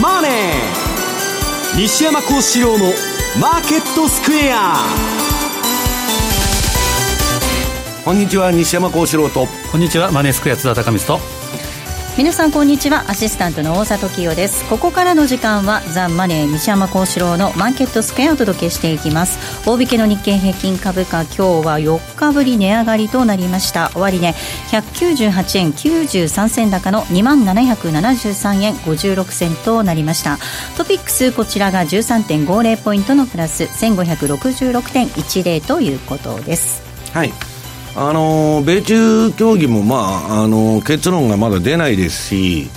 [0.00, 0.30] マネー」
[1.76, 2.92] 西山幸四郎の
[3.40, 4.76] 「マーケットスクエア」
[8.04, 9.46] こんにちは西山幸四郎と。
[9.70, 11.24] こんにちはマネースクエア津田隆光と
[12.18, 13.08] 皆さんこんにちは。
[13.08, 14.68] アシスタントの大里清です。
[14.68, 19.66] ここからの時間はザ・マネー西山幸四郎のマーケットスクエアをお届けしていきます。
[19.66, 23.90] 大引けの日経平均株価今日は4日ぶり値上がりとなりました。
[23.94, 24.34] 終値、ね、
[24.70, 30.38] 198円93銭高の2万773円56銭となりました。
[30.76, 36.82] トピックスこちらが13.50ポイントのプラス1566.10ということです。
[37.14, 37.49] はい。
[37.96, 39.96] あの米中協議も、ま
[40.28, 42.70] ああの結論がまだ出ないですし、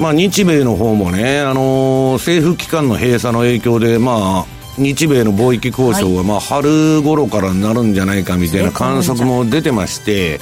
[0.00, 10.40] まあ、日米の方もね、あの政府機関の閉鎖の影響で、まあ、日米の貿易交渉は、まあ、春頃からになるんじゃないかみたいな観測も出てまして。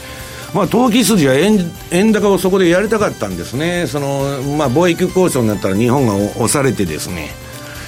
[0.54, 1.58] まあ、投機筋は円
[1.90, 7.30] 円高をそこでやりたかったんですね、そのまあ、貿易交渉になったら日本が押されてですね、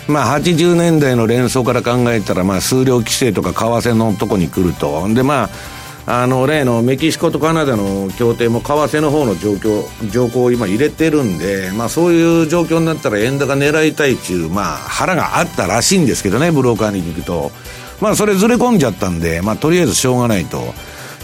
[0.08, 5.06] まあ、80年代の連想から考えたら、まあ、数量規制とか為替のとこに来ると。
[5.14, 5.50] でまあ
[6.08, 17.50] あの例のメキシコとカナダの協定も為替の方の状況条項を今入れてるんで、まあ、そういう状況になったら円高狙いたいっていう、まあ、腹があったらしいんですけどねブローカーに聞くと、
[18.00, 20.60] まあ、それずれ込んじゃったんで、まあ、とりあえずしょうがないと。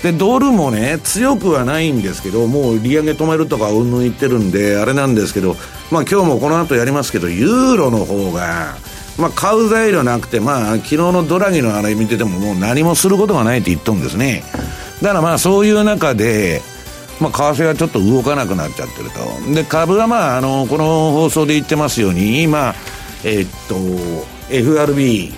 [0.03, 5.55] でドルもね強くはないんですけどもう利上げ止めるとかうんぬん言ってるんであれなんですけど、
[5.93, 8.75] まあ、今日もこの後やりますけどユーロの方が
[9.19, 14.43] まあ、買う材料なくて、まあ、昨日のドラギのあれ見てても、もう何もすることがないって言っとんですね。
[15.03, 16.63] だからまあ、そういう中で、
[17.21, 19.55] まあ、為替がちょっと動かなくなっちゃってると。
[19.55, 22.75] で、株はまあ、あの、この放送で言ってますように、今、
[23.25, 23.75] えー、っと、
[24.49, 25.33] FRB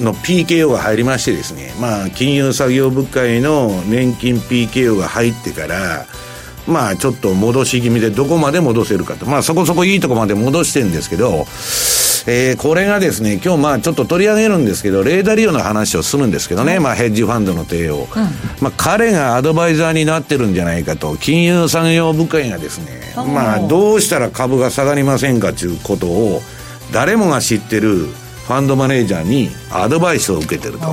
[0.00, 6.06] の PKO が入りましてですね、まあ、金融作業部会の年金 PKO が入ってから、
[6.68, 9.26] まあ、ちょっと戻し気味でどこまで戻せるかと。
[9.26, 11.46] まあ、そこそこいいとこまで戻してるんですけど、
[12.26, 17.96] えー、これがですね、今日まあちょっと取り上げるんですけど、レーダーリオの話をするんですけどね、うん、まあヘッジファンドの帝王。
[17.96, 18.06] うん、
[18.60, 26.42] まあ彼がアドバイザーになってるんじゃないかと、金融産業部会がですね、まあどうしたら株が下がりませんかということを、
[26.92, 28.08] 誰もが知ってる
[28.48, 30.86] ファンドマネージャーにアドバイスを受けてると。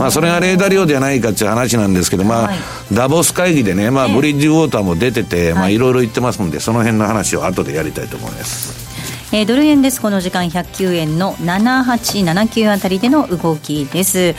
[0.00, 2.58] まあ、それがレーダーリオじゃないかっていう話なんですけど、まあ、はい、
[2.92, 8.87] ダボス会議でね、まあ、ブリッジウォーターも出てて、まあ、いろいろ言ってますんで、その辺の話を後でやりたいと思います。
[9.30, 10.00] えー、ドル円です。
[10.00, 14.34] この時間109円の7879あたりでの動きです。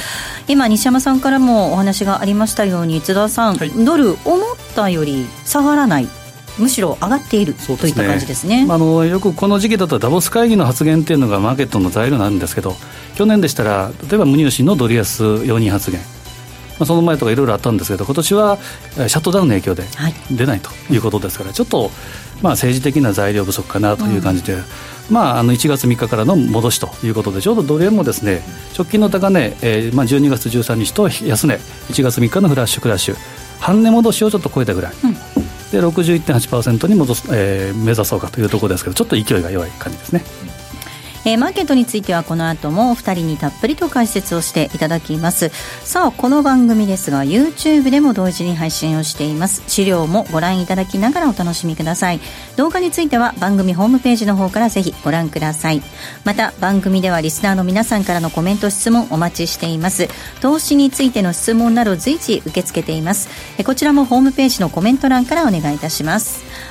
[0.47, 4.39] 今西山さんからもお話がありましたように津田さん、はい、ドル思っ
[4.75, 6.07] たより下がらない。
[6.57, 8.65] むしろ上がっている、といった感じですね。
[8.67, 12.75] あのよくこの時期だとダボス会議の発言っていうのがマーケットの材料なんですけど
[13.15, 16.01] 去年でしたら例えば無入信のドル安容認発言。
[16.01, 16.18] ま
[16.83, 19.83] あ、その前とかいろいろあったんですけど今年はシャットダウンの影響で
[20.31, 21.91] 出ないということですから、はい、ちょっと
[22.41, 24.63] まあ、政治的な材料不足かなという感じで、うん、
[25.09, 28.41] まあ、あの1月3日からの戻しということでちょうどドル円もですね
[28.77, 33.15] 直近の高値、えーまあ、12月13日と安値1月3日のフラッシュクラッシュ
[33.59, 35.19] 半値戻しをちょっと超えたぐらい、うん、で
[35.81, 40.23] 61.8%に戻す、えー、目指そうかというところですけどちょっと勢いが弱い感じですね。
[41.25, 45.49] えー、マーケットについてはこの後もお二人にたっぷりと解説をしていただきます。
[45.83, 49.63] さあこの番組ですが YouTube でも同時に配信をしています。
[49.67, 52.19] 資料もご覧いただきながらお楽しみください。
[52.55, 55.81] 動画については番組ホームページの方からぜひご覧ください。
[56.23, 60.07] また番組ではリスナーの皆さんからのコメント質問お待ちしています。
[60.41, 63.29] 投資についての質問など随時受け付けています。
[63.63, 66.43] こちらもホームページのコメント欄からお願いいたします。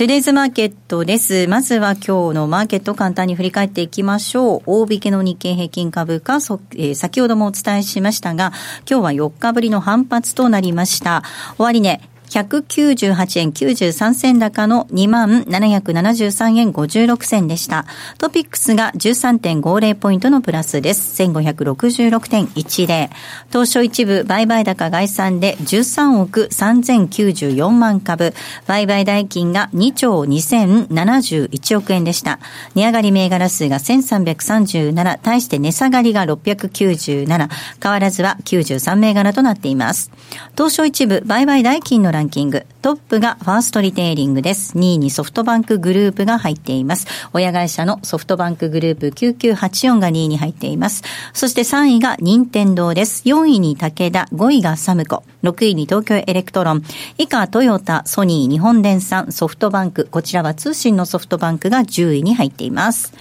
[0.00, 1.46] トゥデイズマーケットです。
[1.46, 4.62] まずは今日のマーケット簡単に振り返っていきましょう。
[4.64, 8.54] 大引けの日経平均株価、そえー、先ほどもお伝えしましたが、
[8.90, 11.22] 今日は4日ぶりの反発となりました。
[11.58, 17.84] 終値、198円93銭高の2773円56銭でした。
[18.18, 21.22] トピックスが13.50ポイントのプラスです。
[21.22, 23.10] 1566.10。
[23.50, 28.32] 当初一部売買高概算で13億3094万株。
[28.66, 32.38] 売買代金が2兆2071億円でした。
[32.74, 37.48] 値上がり銘柄数が1337、対して値下がりが697。
[37.82, 40.12] 変わらずは93銘柄となっています。
[40.54, 42.66] 当初一部売買代金のランキング。
[42.82, 44.76] トップがファーストリテイリングです。
[44.76, 47.06] 2位にソフトバンクグループが入っています。
[47.32, 51.02] 親会社のソフトバンクグループ9984が2位に入っています。
[51.32, 53.22] そして3位が任天堂です。
[53.24, 56.82] 4位に武田、5位がサムコ、6位に東京エレクトロン、
[57.16, 63.14] 以下トヨタ、ソニー、日本電産、ソフトバンク、こちらは通信のソフトバンクが10位に入っています。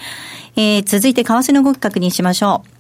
[0.58, 2.79] えー、続いて為替の動き確認しましょう。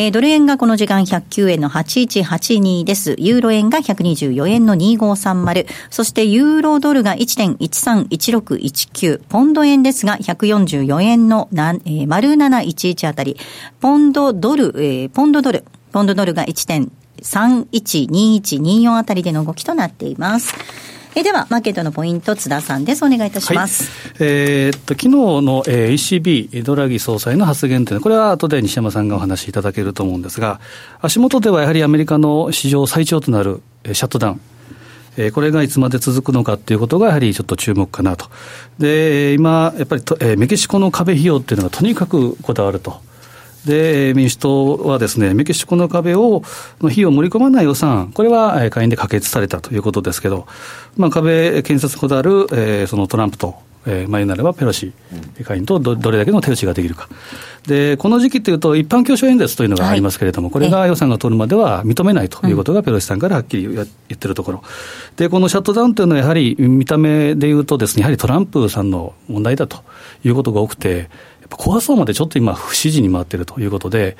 [0.00, 3.16] えー、ドル円がこの時間109円の8182です。
[3.18, 5.66] ユーロ円が124円の2530。
[5.90, 9.20] そしてユーロドルが1.131619。
[9.28, 13.36] ポンド円ですが144円の、えー、丸711あたり。
[13.80, 15.64] ポンドドル、えー、ポンドドル。
[15.90, 20.54] ポンドドルが1.312124あたりでの動きとなっています。
[21.14, 23.04] えでは、マーケットのポイント、津田さんです。
[23.04, 23.84] お願いいたします。
[23.84, 30.60] はい、えー、っと、昨日の、えー、ECB、ドラギ総裁の発言というのは、これは後で西山さんがお話しいただけると思うんですが、
[31.00, 34.40] 足元ではやはりアメリカの史上最長となる、えー、シャットダウン。
[35.20, 38.26] えこれがいつまで続くのかということが、やはりちょっと注目かなと。
[38.78, 43.00] で、今、やっぱりと、え、メキシコの壁費用っていうのがとにかくこだわると。
[43.64, 46.42] で、民主党はですね、メキシコの壁を、
[46.80, 50.46] の費用を盛り込まない予算、これは下院で可決されたということですけど、
[50.96, 53.56] まあ、壁建設こだわる、えー、そのトランプと、
[53.86, 54.92] えー、まあ、言うなればペロシ
[55.42, 57.08] 下院とどどれだけの手打ちができるか。
[57.66, 64.62] で、この時期というと、一般教書演説というのがありますけれども、はい、これが予算が通るまでは認めないということが、ペロシさんからはっきり言ってるところ。
[65.16, 69.84] で、このシャットダウンというのは、やはり見た目で言うとですね、やはりトランプさんの問題だと
[70.24, 71.10] いうことが多くて、
[71.50, 74.16] 怖そうまでちょっと今、不支持に回っているということで、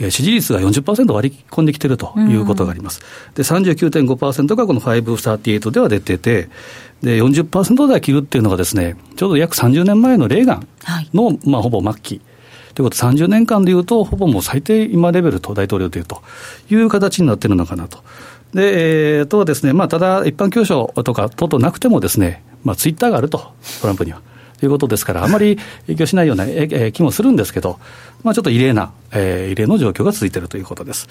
[0.00, 3.00] うん、支持率が40%割り込んできているということがあります。
[3.34, 6.48] で、39.5%がこの538では出てて、
[7.02, 10.66] で、40%台切るっていうのがですね、ちょうど約30年前のレーガン
[11.12, 12.20] の、はい、まあ、ほぼ末期。
[12.74, 16.22] ということで、30年間でいうと、ほぼもう最低今レベルと大統領でいうと
[16.70, 17.98] いう形になっているのかなと。
[18.54, 24.20] で、えー、とはですね、まあ、ただ、一般教書とか等々なくてもですね、まあ、ツイッターがあると、トランプには。
[24.60, 26.46] ということですから、あまり影響しないような
[26.92, 27.78] 気もするんですけど、
[28.22, 31.08] まあ、ちょっと異例な、えー、異例の状況が続いているということです。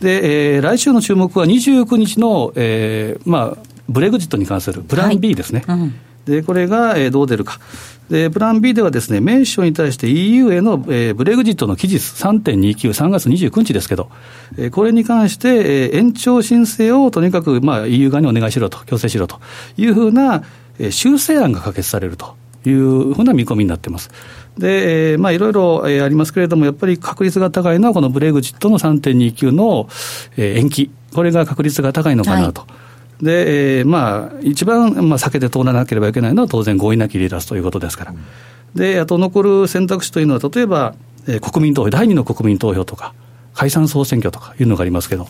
[0.00, 3.58] で、えー、来週の注目は29日の、えー、まあ、
[3.88, 5.64] ブレグジットに関するプラン B ですね。
[5.66, 5.94] はいうん、
[6.24, 7.58] で、これが、えー、どう出るか。
[8.08, 14.10] で、プラン B ではですね、メンションに対して EU への、えー、ブレグジットの期日3.29、3月29日ですけど、
[14.56, 19.40] えー、これに関して、えー、延長申請をとにかく、まあ、EU 側にお願いしろと、強制しろと
[19.76, 20.44] いうふうな、
[20.78, 22.36] えー、修正案が可決されると
[22.70, 24.10] いうふうな見込みになっています。
[24.58, 29.88] で、まあ、いろいろありますけれども、やっぱり確率が高いのは、このブレグジットの3.29の
[30.36, 32.62] 延期、これが確率が高いのかなと。
[32.62, 32.66] は
[33.22, 38.14] い、で、えー、まあ、一番、まあ、避けて通らなければいけないのは、当然、合意なき離脱ということですから。
[38.74, 40.94] で、あと残る選択肢というのは、例えば、
[41.26, 43.14] えー、国民投票、第二の国民投票とか、
[43.54, 45.28] 解散総選挙とかいうのがありますけど、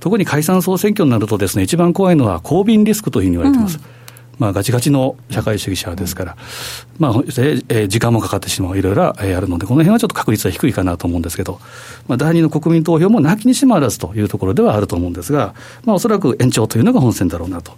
[0.00, 3.78] 特に解散総選挙になるとですね、一番怖いのは公民リスクというふうに言われています。
[3.78, 3.96] うん
[4.38, 6.36] まあ、ガチガチの社会主義者ですから、
[6.98, 7.22] まあ、
[7.68, 11.58] え、時間もかかってしまう、いろいろあるので、この辺はちょっと確率は低いかなと思うんですけど、
[12.06, 17.72] まあ、第二の国民投票もなきにしもあらずというところではあると思うんですが、まあ、おそらく延長というのが本線だろうなと。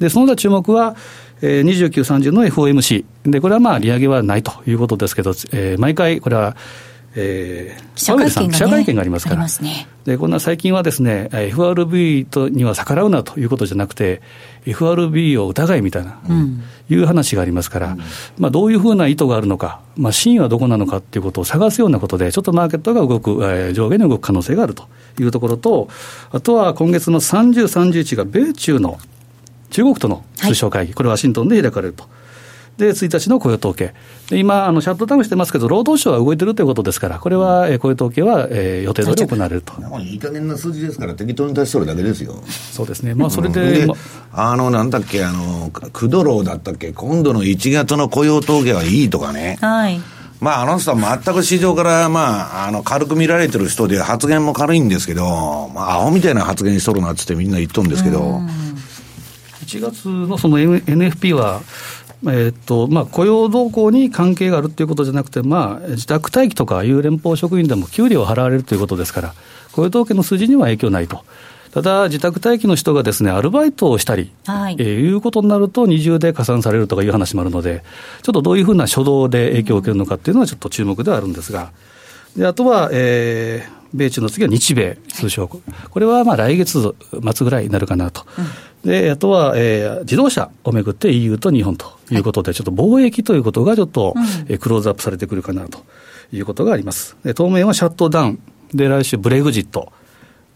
[0.00, 0.96] で、その他注目は、
[1.42, 3.04] えー、29、30の FOMC。
[3.24, 6.56] で、これはまあ、利上げはないということですけど、えー、毎回、これは、
[7.16, 14.22] えー、記者会見が、ね、記者会見がありますから、ね、でこんな最近はですね、FRB とには逆らうなということじゃなくて、
[14.64, 18.00] FRB を疑いみたいな、うん、いう話がありますから、うん、
[18.38, 24.88] まあ、どういうふうな意図があるのか、まあ、真意はどこなのかということを探すようなことで、ちょっとマーケットが動く、えー、上下に動く可能性があると
[25.18, 25.88] いうところと、
[26.30, 28.98] あとは今月の30、31が米中の
[29.70, 32.04] 中国との通商会議、はい、これ、ワシントンで開かれると。
[32.80, 33.94] で、1日の雇用統計。
[34.28, 39.74] で今、あのシャットダウンしてますけど、労働省は動いてるということですから、これは、えー、雇用統計は、えー、予定通り行われると。
[40.00, 42.42] いい加減な数字ですから、適当に出しとるだけですよ。
[42.72, 43.14] そうですね。
[43.14, 43.94] まあ、それで、うん、
[44.32, 49.58] あの、なんだっけ、あの、クドローだったっけ、今度の1月の雇用統計はいいとかね。
[49.60, 50.00] はい。
[50.40, 58.40] まあ、あの人は全く市場から、まあ、あの、軽く見られてる人で、発言も軽いんですけど、まあ、アホみたいな発言しとるなっつってみんな言っとるんですけど。
[59.66, 61.60] 1月のその NFP は、
[62.24, 69.34] えーとまあ、雇用動向に関係があるということじゃなくて、まあ、自宅待機とかいう連邦職員でも給料を払われるということですから、
[69.72, 71.24] 雇用統計の数字には影響ないと。
[71.72, 77.84] ただ、自宅待機の人がですね、アルバイトをしたり、はいえー、いうことになると、二重で加算されるとかいう話もあるので、
[78.22, 81.70] ちょっとどういうふうな初動で影響を受けるのかっていうのは、ちょっと注目ではあるんですが、
[82.36, 85.60] であとは、えー、米中の次は日米通商、こ
[86.00, 88.24] れはまあ来月末ぐらいになるかなと。
[88.38, 88.44] うん、
[88.84, 95.84] であとは、えー、自動車をめぐって EU と日本ということで、ちょっと貿易ということがちょっと、うん、えー、クローズアップされてくるかなと
[96.32, 97.16] いうことがあります。
[97.24, 99.92] で当面はシャットダウン、で来週ブレグジット、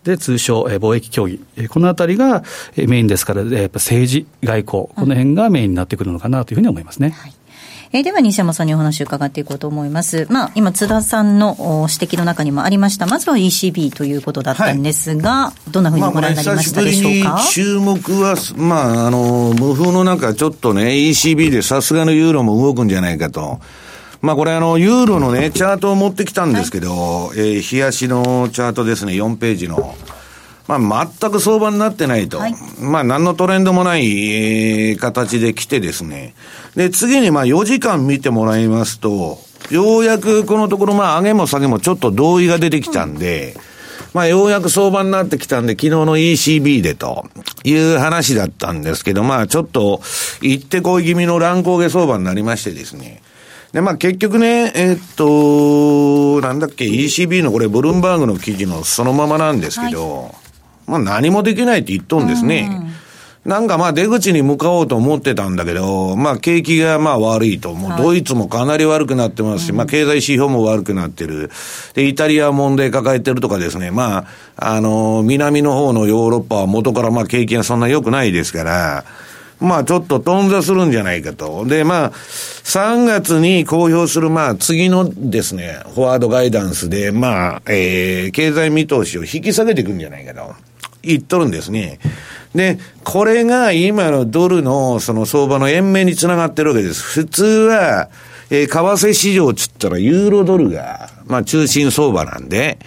[0.05, 2.45] で、通商、えー、貿易協議、えー、このあたりが、
[2.77, 7.11] えー、メインですから、えー、やっぱ政治、外交、この辺がメインになってくるのかなというふうに思いますね。
[7.11, 7.35] はい
[7.97, 10.27] えー、では西山さんにお話を伺っていこうと思います。
[10.29, 17.29] まあ、今、津田さんの指摘の中にもありました、まずは ECB ということだったんですが、はい、どんなふうにご覧になりましたでしょうか？
[17.29, 23.61] まあ、注目は、まあ、あの、無風の中、ちょっとね、ECB でさすがのユーロも動くんじゃないかと。
[24.21, 29.95] まあこれあの、ユーロのね、チャートを持ってきたんですけど、はい、えー、冷やしのチャートですね、4ページの。
[30.67, 32.39] まあ全く相場になってないと。
[32.39, 36.35] はい、まあ何のトレンドもない、えー、形で来てですね。
[36.75, 39.39] で、次にまあ4時間見てもらいますと、
[39.71, 43.75] ようやくこのところまあ上げも下げもちょっと同意が出てきたんで、うん
[44.15, 47.27] まあ、ようやく相場になってきたんで、昨日の ECB でと
[47.65, 50.01] いう話だったんですけど、まあ、ちょっと、
[50.41, 53.23] 行ってこい気味の乱高下相場になりましてですね。
[53.73, 60.33] で、まあ結局ね、えー、っと、なんだっけ、ECB のこれ、ブルームバーグの記事のそのままなんですけど、はい、
[60.87, 62.85] まあ何もできないって言っとんですね。
[63.45, 67.75] なんかまあ出口に向かおうと思ってたんだけど、まあ景気がまあ悪いと。
[67.75, 71.51] もうドイツもかなり悪くなってますし、はい、まあ経済指標も悪くなってる。
[71.93, 73.91] で、イタリアは問題抱えてるとかですね。
[73.91, 74.27] ま
[74.57, 79.05] あ、あの、南の方のヨーロッパは元からまあ景気がそんな良くないですから、
[79.61, 81.67] まあちょっと頓挫するんじゃないかと。
[81.67, 90.74] で、まあ、3月に公表する、まあ次のですね、フォワードガイダンスで、まあ、えー、経済見通しを引き下げていくんじゃないかと。
[91.05, 91.99] 言っとるんですね。
[92.55, 97.03] で、これが今のドルのその相場の延命につながってるわけです。
[97.03, 98.09] 普通は、
[98.51, 102.79] えー、為替市場つったらユーロドルが、まあ中心相場なんで、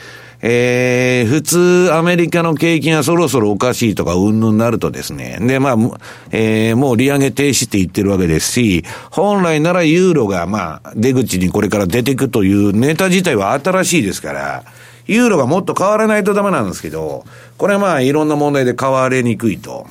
[0.42, 5.76] えー、普通アメリカの景気がそろそろおかしいとかうんぬんなるとですね、で、まあ、
[6.32, 14.64] えー、もう利上げ停止って言ってるわけですし、本来ならユーロがまあ、出口にこれから出てくというネタ自体は新しいですから、
[15.08, 17.26] ユーロがもっと変わらないとダメなんですけど、
[17.58, 19.88] これはまあいろんな問題で変わりにくいと。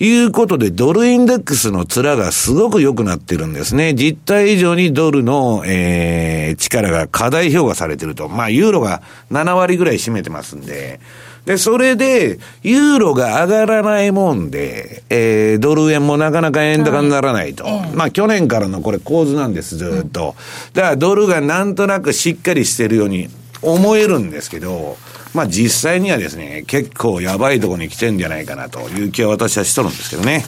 [0.00, 3.94] いうことで、ドルインデックスの面がすごく良くなってるんですね。
[3.94, 8.28] 実態以上にドルの、えー、力が過大評価されてると。
[8.28, 11.00] まあ、ユーロが7割ぐらい占めてますんで。
[11.46, 17.64] で、それで、ユーロが上がらないもんで、えー、ドル円もなかなか円高にならないと。
[17.64, 20.34] はい、まあ、去年からのこれ構図なんです、ずっと。
[20.72, 23.28] だから、ドルがなんとなくしっかりしてるように
[23.64, 24.96] 思えるんですけど、
[25.32, 30.44] まあ実際にはですね、結構やばいところに来てんじゃないかなという気は私はしとるんですけどね。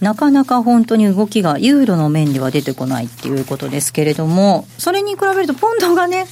[0.00, 6.26] なかなか本当に動きがユーロの面では出てこないっていうことですけれども、それに比べるとポンドがね、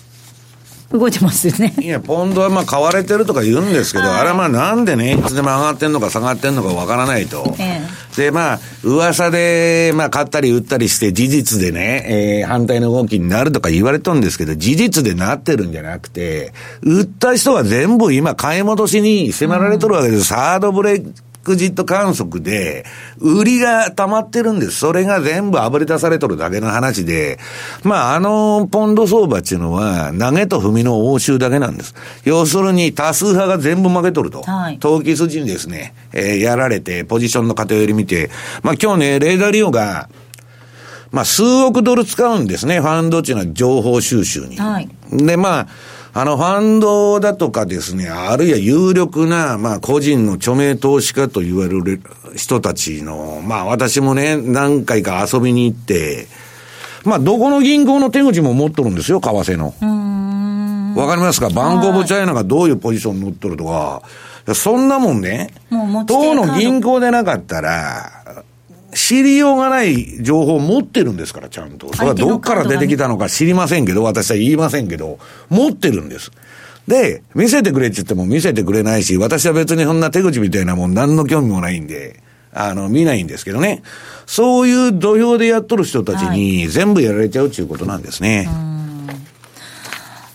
[0.91, 1.75] 動いてますよね。
[1.81, 7.55] いや、ポンドはまあ買われてるとか言うんですけど、はい、あれはまあなんでね、いつでも上がってんのか下がってんのかわからないと。
[7.59, 7.81] え
[8.17, 20.19] え、で、まあ、噂で、まあ買ったり売ったりして事実でね、えー、反対の動きになるとか言われとんですけど、事実でなってるんじゃなくて、売った人は全部今買い戻しに迫られとるわけです。
[20.19, 21.07] うん、サードブレイ
[21.45, 22.87] ククジット観測で、
[23.19, 24.79] 売りが溜まってるんです。
[24.79, 27.39] それが全部炙り出されとるだけの話で、
[27.83, 31.95] まあ、あの、ポンド相場っていうのは、投げと踏みの応酬だけなんです。
[32.25, 34.43] 要するに、多数派が全部負けとると。
[34.43, 38.31] はい、投機筋にですね、えー、やられて、ポジションの偏り見て、
[38.63, 40.09] まあ、今日ね、レーダー利用が、
[41.11, 44.57] まあ、数億ドル使うんですね、ファンドっていうのは情報収集に。
[44.57, 45.69] はい、で、まあ、
[46.17, 52.01] あの、ファンドだとかですね、あるいは有力な、まあ、個人の著名投資家と言われる
[52.37, 56.29] 人たちの、まあ、私もね、何回か遊びに行って、
[57.05, 59.75] まあ、どこの銀行の手口も持っとるんですよ、為替の。
[60.97, 61.51] わかりますか？
[61.51, 64.03] バンコブチャイナがどういうポジションに乗っとるとか、
[64.55, 65.53] そんなもんね、
[66.07, 68.45] 当の銀行でなかったら、
[68.95, 71.93] 知りようがない情報を持ってるんですから、ちゃんと。
[71.95, 75.19] それはどっから出てきたのか知りませんけど、私は言いませんけど、
[75.51, 76.31] 持ってるんです。
[76.89, 82.21] で、見せてくれって言っても見せてくれないし、私は別にそんな手口みたいなもん何の興味もないんで、
[82.53, 83.83] あの、見ないんですけどね。
[84.27, 88.47] そういう土俵でやっとる人たちに全部やられちゃうっていうことなんですね。
[88.47, 88.75] はい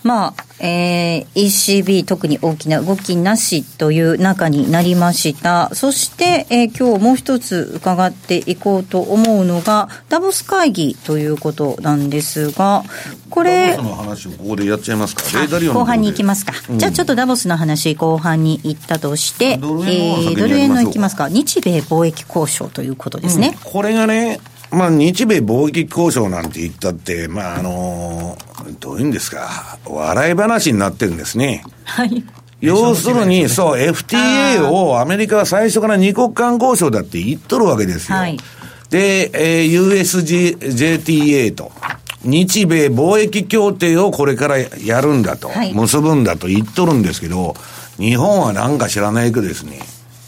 [0.04, 5.74] まあ、えー、ECB 特に大きな動きなしという中になりました。
[5.74, 12.84] そして、えー、今日もう一つ伺っていこうと思うのが、ダボス会議ということなんですが、
[13.30, 13.76] これ。
[13.76, 15.24] ダボスの話をここでやっちゃいますか。
[15.74, 16.54] 後半に行きますか。
[16.70, 21.28] うん、じゃあちょっとダボスの話後半に行ったとして、ドル円の,、えー、ドル円の行きますか。
[21.28, 23.58] 日米貿易交渉ということですね。
[23.66, 24.40] うん、これがね、
[24.72, 28.38] まあ、日米貿易交渉なんて言ったって、まあ、あの
[28.80, 31.64] どういうんですか、笑い話になってるんですね。
[31.86, 32.24] はい。
[32.62, 38.18] 要するに、そう、FTA をアメリカは最初から二国間交渉だって言っとるわけですよ。
[38.18, 38.38] はい、
[38.90, 41.72] で、えー、USJTA と。
[42.22, 47.56] 日米貿易協定をこれからやるんだと、はい、結ぶんだと言っとるんですけど、
[47.98, 49.80] 日本はなんか知らないけどですね、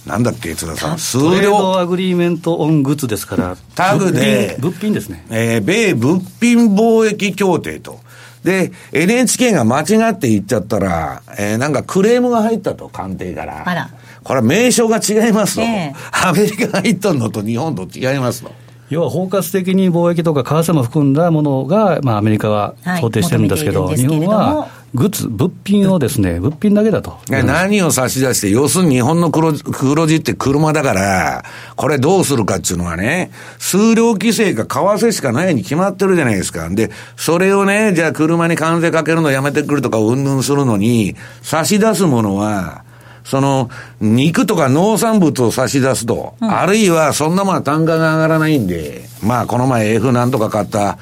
[0.06, 1.78] なんだっけ、津田さん、数量。
[1.78, 5.26] Agreement on Goods ですから、 TAG で、物品ですね。
[5.30, 8.00] えー、米物品貿易協定と。
[8.44, 13.68] で、NHK が間違って言っちゃったら、えー、なんかクレームが入ったと、官邸から。
[13.68, 13.90] あら。
[14.24, 15.62] これは名称が違いますと。
[15.62, 18.52] えー、アメリカが言っとんのと日本と違いますと。
[18.92, 27.18] 要は包括的に貿易とか為替も含んだものが、まあ、アメリカは想定してるんですけど、はい、日本はグッズ、物品をですね、物品だけだと。
[27.30, 31.46] 何を差し出して、要するに日本の黒黒字って車だから、
[31.78, 36.68] これどうするかっていうのはね、数量規制か為替しかないに決まってるじゃないですか。
[36.70, 42.84] で、それをね、じゃあ車に関税かけるのやめてくるとかうんぬんするのに、差し出すものは、
[43.24, 50.98] その、肉とか農産物を差し出すと、うん、あるいはそんなものは単価が上がらないんで、まあこの前 F なんとか買った、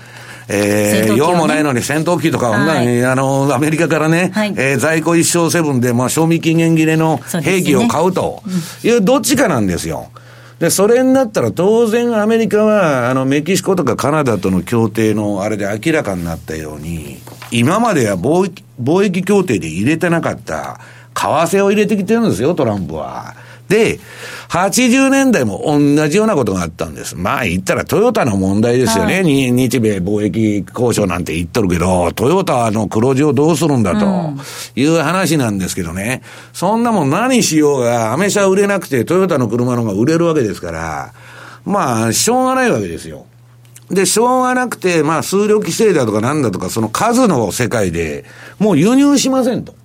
[0.50, 8.42] えー、用もないのに戦闘機とか、はい、あの、アメリカからね、はい、えー、在庫一生セブンで、まあ、賞味期限切れの兵器を買うと
[8.84, 10.10] いう、どっちかなんですよ。
[10.60, 17.20] で、それになったら当然アメリカは、あの、メキシコとかカナダとの協定のあれで明らかになったように、
[17.52, 20.80] 今までは貿易、貿易協定で入れてなかった、
[21.14, 23.36] 為替を入れてきてるんですよ、トランプは。
[23.70, 24.00] で、
[24.50, 27.16] 80年代も同じようなことがあったんです。
[27.16, 29.18] まあ言ったらトヨタの問題ですよね。
[29.18, 34.34] はい、日米貿易交渉なんて言っとるけど、トヨタの黒字をどうするんだと
[34.76, 36.24] いう話なんですけどね。
[36.52, 41.14] そんなもん何しようが、アメ車売れなくてトヨタの車の方が売れるわけですから、
[41.64, 43.28] まあ、しょうがないわけですよ。
[43.92, 48.26] で、しょうがなくて、まあ、数量規制だとかなんだとか、その数の世界で、
[48.58, 49.76] もう輸入しませんと。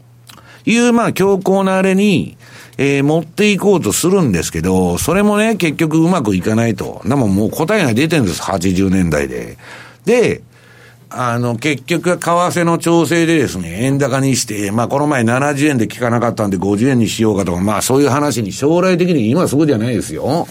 [0.64, 2.36] いう、まあ、強硬なあれに、
[2.76, 7.02] えー、持っていこうとするんですけど、それもね、結局うまくいかないと。
[7.04, 9.56] でももう答えが出てるんです、80年代で。
[10.04, 10.42] で、
[11.16, 20.48] あの、結局、為替の調整でですね、円高にして、まあ、この前70円で効かなかったんで50円にしようかとか、まあ、そういう話に将来的に今すぐじゃないですよ。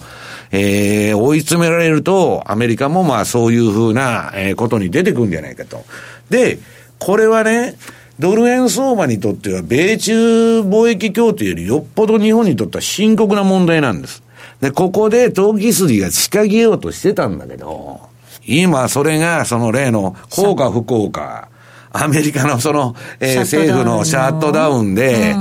[0.52, 5.84] えー、追い詰められると、アメリカもまあ、そういうふうな、えー、ことに出てくるんじゃないかと。
[6.30, 6.60] で、
[7.00, 7.76] これはね、
[8.24, 14.24] ドル円相場にとっては、米中貿易協定よりよっぽど日本にとっては深刻な問題なんです。
[14.62, 18.00] で、ここで投機筋が仕掛けようとしてたんだけど、
[18.46, 21.50] 今それがその例の効果不効果、
[21.92, 25.36] アメリカのその、えー、政府のシャットダウンで、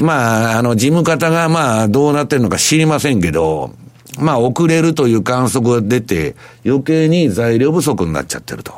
[0.00, 3.76] うん、まあ、あの、事務方がまあ、どうなってるのか知りませんけど、
[4.18, 8.72] まあ遅れるという観測が出て、余計に材料不足になっちゃってると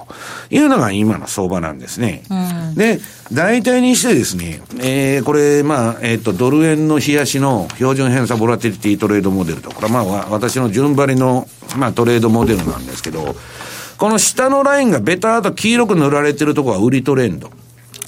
[0.50, 2.22] いうのが今の相場なんですね。
[2.30, 3.00] うん、で、
[3.32, 13.34] 大体にしてですね、えー、これ、まあ、えっ、ー、と、ドル円の冷やしの標準偏差ボラティリティトレードモデルと、これはまあ、私の順張りの、まあ、トレードモデルなんですけど、
[13.98, 17.50] この下のラインがベターと黄色く塗られてるところは売りトレンド。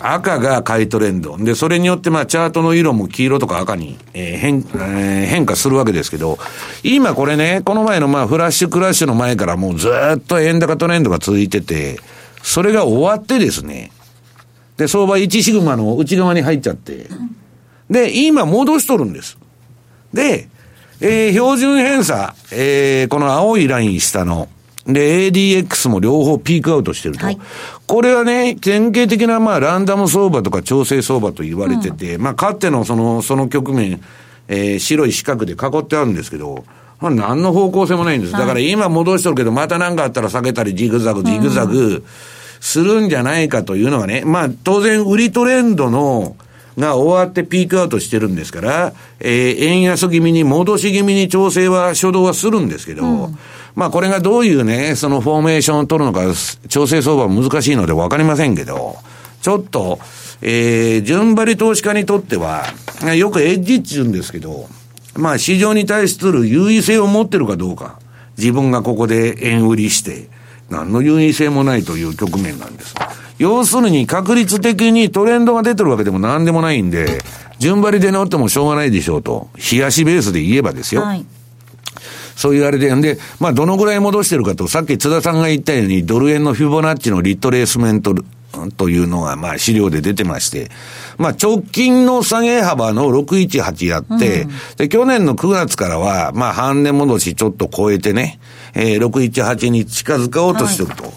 [0.01, 1.37] 赤が買いトレンド。
[1.37, 6.39] で、それによってまあチャートの色も黄色とか赤に、えー、変、えー、変化するわけですけど、
[6.83, 11.99] 今これね、この前のまあフラッシュクラッシュの前からもうずっと円高トレンドが続いてて、
[12.43, 13.91] それが終わってですね、
[14.77, 17.09] で、相場1シグマの内側に入っちゃって、
[17.91, 19.39] で、今戻しとるんです。
[20.13, 20.49] で、
[21.01, 24.49] えー、標準偏差、えー、この青いライン下の、
[24.89, 27.27] で、ADX も両方ピークアウトしてると。
[27.27, 27.39] はい、
[27.87, 34.01] これはね、典型的な、まあ、ランダム相場とか調整相場と言われてて、うん、まあ、かってのその、その局面、
[34.49, 36.65] えー、白い四角で囲ってあるんですけど、
[37.01, 38.33] まあ、何の方向性もないんです。
[38.33, 42.03] だから今戻しとるけど、また何かあったら下げたり、ジグザグ、ジグザグ、
[42.61, 46.35] するんじゃないかというのがね、まあ、当然、売りトレンドの、
[46.79, 53.39] が終わってピークアウトしてるんですから、えー、円安気味に、戻し気味に調整は、初動はするんですけど、うん
[53.79, 56.23] まあこれがどういうね、そのフォーメーションを取るのか、
[56.69, 58.97] 調整相場は難しいのでわかりませんけど、
[59.41, 60.01] ちょっと、
[60.43, 62.65] えー、順張り投資家にとっては、
[63.17, 64.67] よくエッジって言うんですけど、
[65.15, 68.01] まあ市場に対する優位性を持ってるかどうか、
[68.37, 70.29] 自分がここで円売りして、
[70.71, 72.97] 何の優位性もないという局面なんです。
[73.39, 77.21] 要するに確率的にトレンドが出てるわけでも何でもないんで、
[77.61, 79.51] 順張りで乗ってもしょうがないでしょうと。
[79.71, 81.03] 冷やしベースで言えばですよ。
[81.03, 81.25] はい
[82.39, 88.15] そう言われてんで、まあ、どのぐらい戻してるかと、さっき津田さんが言ったように、ドル円のフィボナッチのリトレースメント
[88.77, 90.71] というのが、まあ、資料で出てまして、
[91.17, 98.39] まあ、直近の下げ幅の618やって、うん、で、去年の9月からは、まあ、半年戻しちょっと超えてね、
[98.73, 101.03] えー、618に近づこうとしてると。
[101.03, 101.13] はい、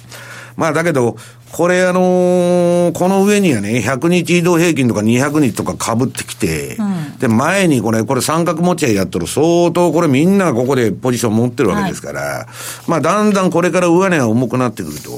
[0.58, 1.18] まあ、だけど、
[1.52, 6.84] これあのー、この上にはね、100日移動平均とか200日とか被ってきて、う
[7.16, 15.12] ん、で、前にこれ、これ三角持ち合いやっとる相当これみんなここでポジション持ってるわけですから、はい、まあだんだんこれから上値が重くなってくると、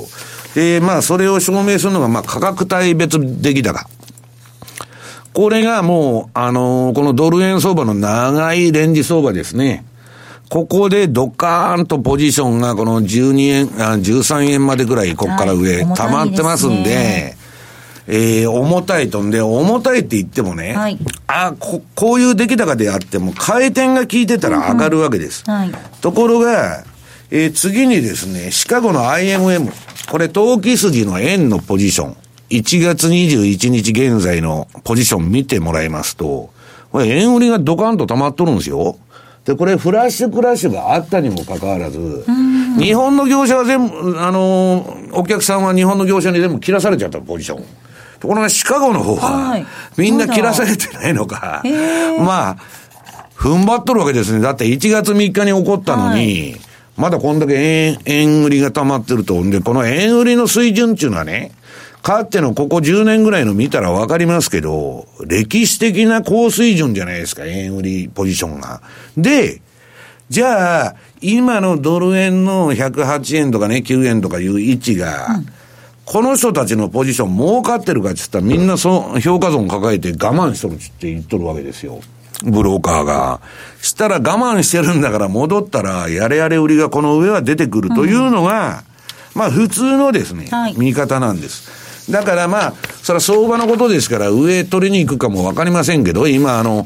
[0.56, 3.88] で、まあそれを証明するのが、まあ価格帯別出来高。
[5.34, 9.84] これがもう、あのー、このドル円相場の長いレンジ相場ですね。
[10.50, 17.36] ここでドカーンとポジションがこの12円、あ13円までぐらいここから上、溜まってますんで、
[18.08, 25.44] えー、重たいとんで、重たいって言ってもね、はい、あこ、こういう出来高であっても、回転が効いてたら上がるわけです。
[25.48, 26.84] うんはい、ところが、
[27.32, 29.72] えー、次にですね、シカゴの IMM、
[30.12, 32.18] これ、投機筋の円のポジション、
[32.50, 36.52] 1月21日現在のポジション見てもらいますと、
[36.92, 38.98] これ、円売りがドカンと溜まっとるんですよ。
[39.46, 42.26] で、これフラッシュクラッシュがあったにもかかわらず、
[42.80, 47.66] 日本の業者は全部、あのー、お客さんは日本の業者に全部切らされちゃったポジション。
[48.20, 49.66] ところがシカゴの方は、
[49.98, 51.62] みんな切らされてないのか、
[52.20, 52.58] まあ、
[53.36, 54.40] 踏ん張っとるわけですね。
[54.40, 56.62] だって1月3日に起こったのに、はい、
[56.96, 59.42] まだこんだけ円、円売りが溜まってると。
[59.42, 61.52] んで、この円売りの水準っていうのはね、
[62.04, 68.82] かってのここ10年ぐらいの見たらわかりますけど、歴史的な高水準じゃないですか、円売りポジションが。
[69.18, 69.62] で、
[70.30, 75.46] じゃあ、今のドル円の108円とかね、9円とかいう位置が、うん、
[76.04, 82.02] この人たちのポジション儲かってるかって言ったらみんなその評価損抱えて我慢しとるって言っとるわけですよ。
[82.44, 83.40] ブローカーが。
[83.82, 88.84] したら我慢してるんだから戻ったら、やれやれ売りがこの上は出てくるというのが、
[89.36, 91.83] うん、まあ普通のですね、はい、見方なんです。
[92.10, 96.86] だからまあ、それは相場のことですから、上取りに行くかもわかりませんけど、今あの、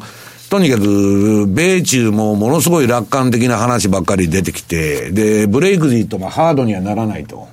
[0.49, 7.47] とにかく、米中もものすごい楽観的な話ばっかり出てきて、で、ブレイクジットもハードにはならないと。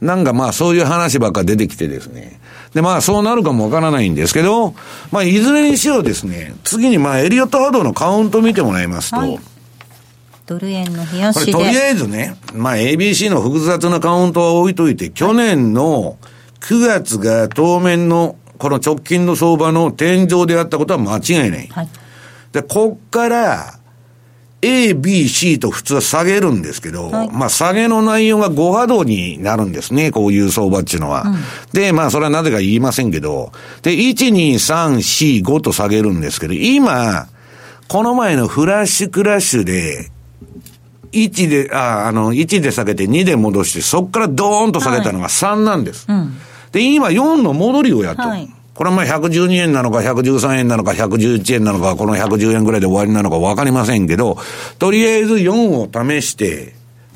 [0.00, 2.40] なんかまあそういう話ばっか出てきてですね。
[2.72, 4.74] でまあそうなるかもわからないんですけど、
[5.10, 9.40] まあいずれにしろですね、次にまあエリオット波動のカウント見てもらいますと、はい、
[10.46, 11.52] ドル円の冷やしで。
[11.52, 16.14] とりあえずね、まあ ABC の複雑なカウントは置いといて、去年の、はい
[16.60, 21.68] 9月が当面のこの直近の相場の天井であったことは間違いない。
[21.68, 21.88] はい、
[22.52, 23.78] で、こっから、
[24.60, 31.22] A, B, C と普通は下げるんですけど、はい、まあ下げの内容が5波動になるんですね、こういう相場っていうのは。
[31.26, 31.36] うん、
[31.72, 37.28] で、まあそれはなぜか言いませんけど、で、1、2、3、4、5と下げるんですけど、今、
[37.86, 40.10] この前のフラッシュクラッシュで、
[41.12, 46.06] 1で、あ、あの、1で下げて2で戻して、そこからドーンと下げたのが3なんです。
[46.08, 46.36] はいうん
[46.72, 48.28] で、今4の戻りをやってる。
[48.28, 54.38] はい、これはまあ112円なのか113円なのか111円なのかこの110円ぐらいで終わりなのかわかりませんけど、
[54.78, 56.74] とりあえず4を試して、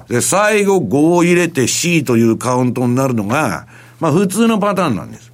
[0.09, 3.67] で、最後5を入れて C というカウントになるのが、
[4.01, 5.33] まあ普通のパターンなんです。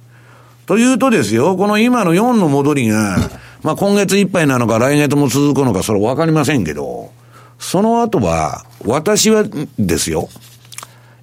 [0.65, 3.17] というとですよ、この今の4の戻りが、
[3.63, 7.11] まあ今月いっぱいなのか来月も続くのかそれわかりませんけど、
[7.57, 9.43] その後は、私は
[9.77, 10.29] ですよ、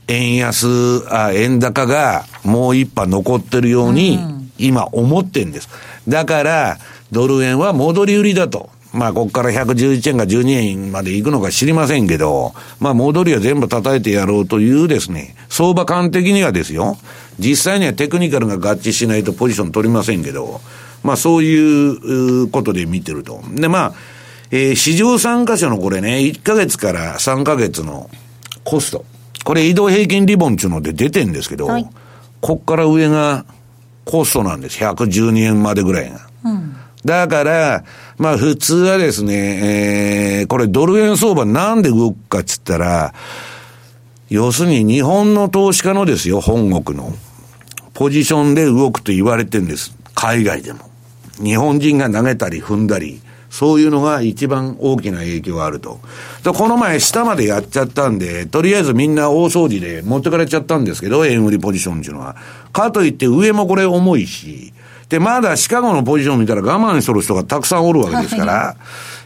[0.08, 0.66] 円安、
[1.08, 4.18] あ、円高がもう一波残ってるように、
[4.58, 5.68] 今思ってんです。
[6.08, 6.78] だから、
[7.12, 8.70] ドル円は戻り売りだと。
[8.92, 16.96] まあ、ここから111円が12円まで行くのか知りませんけど、まあ、戻りは全部叩いてやろうというですね、相場感的にはですよ、
[17.38, 20.60] 実際にはテクニカルが合致しないとポジション取りませんけど、
[21.02, 23.42] まあ、そういうことで見てると。
[23.50, 23.94] で、まあ、
[24.50, 28.08] えー、市場参加者のこれね、1ヶ月から3ヶ月の
[28.64, 29.04] コスト。
[29.46, 31.88] これ移動平均リボンっていうので出てんですけど、はい、
[32.40, 33.46] こっから上が
[34.04, 34.82] コストなんです。
[34.82, 36.28] 112円までぐらいが。
[36.44, 37.84] うん、だから、
[38.18, 43.14] まあ普通はですね、えー、これドル円相場なんで動くかっつったら、
[44.28, 47.14] 要するに日本の投資家のですよ、本国の。
[47.94, 49.96] ポジションで動くと言われてるんです。
[50.16, 50.90] 海外でも。
[51.40, 56.00] 日本人が投げたり踏んだり、そういうのが一番大きな影響があると。
[56.42, 62.36] でこの前下までやっちゃったんで、とりあえずみんな大掃除で持ってかれちゃったんですけど、円売りポジションっていうのは。
[62.72, 64.72] かといって上もこれ重いし、
[65.08, 68.76] で、まだシカゴのポジション見たら我慢しとる人がたくさんおるわけですから、は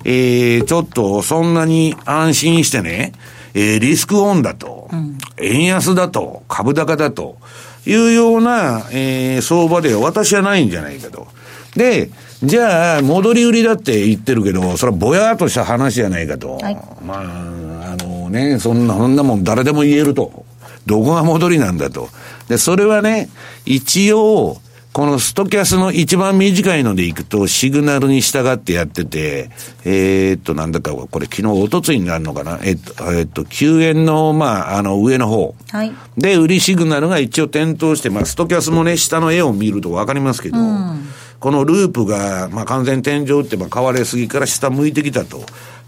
[0.04, 3.12] い、えー、ちょっとそんなに安心してね、
[3.54, 7.38] えー、リスクオンだと、うん、円安だと、株高だと、
[7.86, 11.26] いうような、えー、相場では私はないんじゃないかと。
[11.74, 12.10] で、
[12.42, 16.56] じゃあ、戻り売りだって言ってるけど、それはぼやっとした話じゃないかと。
[16.56, 16.74] はい、
[17.04, 20.44] まあ、あのね、そんな、そんなもん誰でも言えると。
[20.86, 22.08] どこが戻りなんだと。
[22.48, 23.28] で、それはね、
[23.66, 24.56] 一応、
[24.92, 29.50] このストキャスの一番短いのでいくと、シグナルに従ってやってて、
[29.84, 32.58] えー、っと、なんだか、これ昨日、おとついになるのかな？
[32.64, 35.54] えっと、えっと、9円の、まあ、あの、上の方。
[35.70, 35.92] はい。
[36.16, 41.08] で、売りシグナルが一応点灯して、まあ、ストキャスもね、下の絵を見るとわかりますけど、うん
[41.40, 45.42] このループが、まあ、完全天井ってまあ買われすぎから下向いてきたと。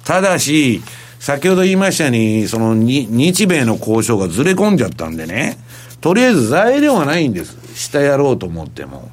[0.04, 0.82] ただし、
[1.20, 5.58] 先ほど言いましたように、その日米の交渉がずれ込んじゃったんでね、
[6.00, 7.56] とりあえず材料がないんです。
[7.76, 9.10] 下やろうと思っても。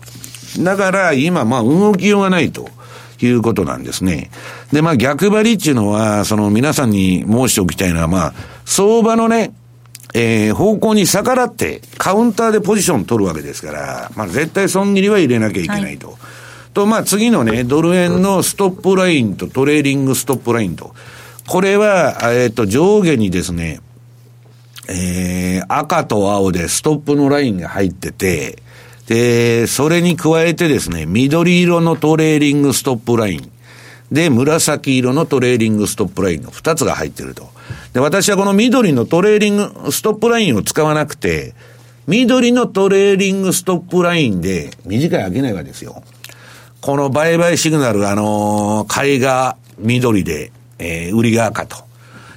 [0.60, 2.70] だから今、ま動きようがないと。
[3.22, 4.32] いうことなんですね。
[4.72, 8.34] で、まあ逆張りっていうのは、その皆さんに申しておきたいのは、まあ、
[8.66, 9.52] 相場のね、
[10.14, 16.10] えー、方向に逆らって、カウンターでポジション取るわけですから、まあ、絶対損切りは入れなきゃいけないと。
[16.10, 16.18] はい、
[16.74, 20.96] と、まあ、次のね、ドル円のストップラインとトレーリングストップラインと。
[21.48, 23.82] これは、えっ、ー、と、上下にですね、
[24.88, 28.64] えー、赤と青でストップのラインが入ってて、
[29.06, 33.52] で、それに加えてですね、緑色のトレーリングストップライン。
[34.12, 37.50] で、紫色のトレーリングストップラインの2つが入ってると。
[37.94, 41.54] で、私はこの緑のトレーリングストップラインを使わなくて、
[42.08, 46.04] 緑のトレーリングストップラインで短い商いがですよ。
[46.82, 51.90] この売買シグナル、あのー、買いが緑で、えー、売りが赤と。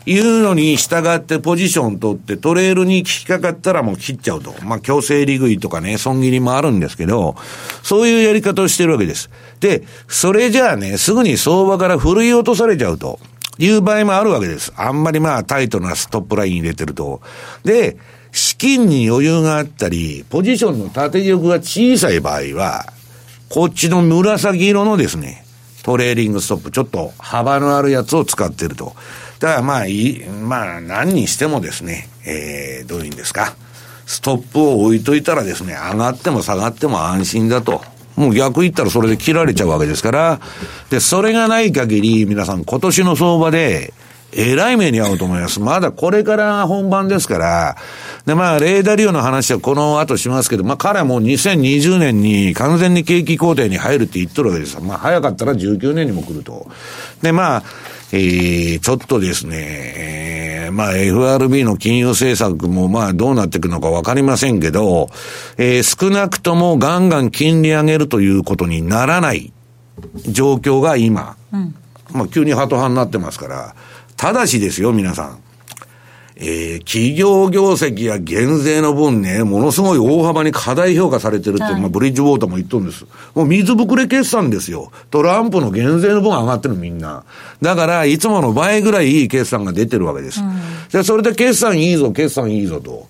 [0.05, 4.53] いうのに従ってポジション取ってトレールに引っかかったらもう切っちゃうと。
[4.65, 7.37] まあ強制利食いとかね、損切りもあるんですけど、
[7.83, 9.31] そういうやり方をしてるわけです。
[9.61, 13.21] で、それじゃあね、すぐに相場から振り落とされちゃうと。
[13.59, 14.73] いう場合もあるわけです。
[14.77, 17.21] あんまりまあタイトなストップライン入れてると。
[17.65, 17.97] で、
[18.33, 22.87] 資金に余裕があったり、ポジションの縦力が小さい場合は、
[23.49, 25.45] こっちの紫色のですね、
[25.83, 28.95] トレーリングストップ、ちょっと幅のあるやつを使ってると。
[29.39, 33.55] だからまあいい、まあ何にしてもですね、えー、どういうんですか。
[34.07, 37.83] ストップを置いといたらですね、上がっても下がっても安心だと。
[38.17, 40.41] もう逆言ったらそれで切られちゃうわけですから、
[40.91, 43.93] で、それがない限り、皆さん今年の相場で、
[44.35, 45.61] えらい目に遭うと思います。
[45.61, 47.77] まだこれから本番ですから、
[48.25, 54.81] で、まあ、レーダーリオの話はこの後しますけど、まあ、彼はもう2020年に完全に景気工程に入るって言っとるわけです。
[54.81, 56.67] まあ、早かったら19年にも来ると。
[57.21, 57.63] で、まあ、
[58.13, 60.22] えー、ちょっとですね、えー、
[60.73, 65.09] まあ FRB の金融政策もまあどうなっていくのかわかりませんけど、
[65.59, 69.53] えー、少なくともガンガン金利上げるということにならない
[70.29, 71.75] 状況が今、うん、
[72.13, 73.75] まあ急にハト派になってますから、
[74.17, 75.39] ただしですよ、皆さん。
[76.45, 83.07] えー、企業業績や減税の分ね、ものすごい大幅に過大評価されてるって、はい、まあ、ブリッジウォーターも言っとるんです。
[83.37, 84.91] もう水ぶくれ決算ですよ。
[85.11, 87.23] トランプの減税の分上がってるみんな。
[87.61, 90.41] だから、いつもの倍ぐらいいい決算が出てるわけです。
[90.41, 93.07] うん、で、それで決算いいぞ、決算いいぞと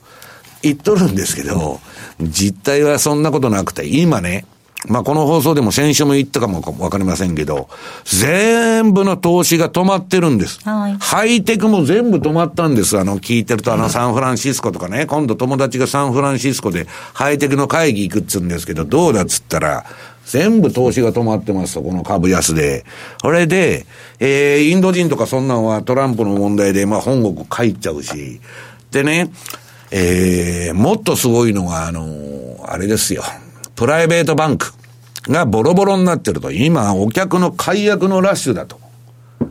[0.60, 1.80] 言っとるんですけど、
[2.20, 4.44] 実態はそんなことなくて、今ね、
[4.88, 7.68] まあ、この放送でも先週も言ったかもわかりませんけど、
[8.04, 10.60] 全部の投資が止まってるんです。
[10.68, 10.96] はい。
[10.98, 12.98] ハイテクも全部止まったんです。
[12.98, 19.84] あの、聞いてるとあのサンフランシスコとかね、今度友達がサンフランシスコでハイテクの会議行くっつうんですけど、どうだっつったら、
[20.26, 22.84] 全部投資が止まってますと、この株安で。
[23.22, 23.86] これで、
[24.18, 28.40] えー、インド人とかそんなんはトランプの問題で、まあ本国帰っちゃうし。
[28.90, 29.30] でね、
[29.90, 33.22] えー、もっとすごいのが、あのー、あれですよ。
[33.82, 34.72] プライベートバンク
[35.22, 38.78] がボロボロになってると、今、お客の解約のラッシュだと。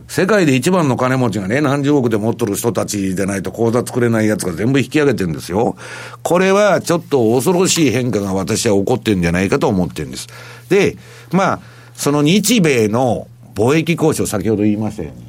[0.08, 5.76] 世界で一番の金持ちがね、何十億で持っとる人たちでないと口座作れないやつが全部引き上げてるんですよ。
[6.22, 10.28] これはちょっと恐ろしい変化が私は起こってるんじゃないかと思ってるんです。
[10.70, 10.96] で、
[11.30, 11.60] まあ、
[11.92, 15.26] その日米の貿易交渉先ほど言いましたように、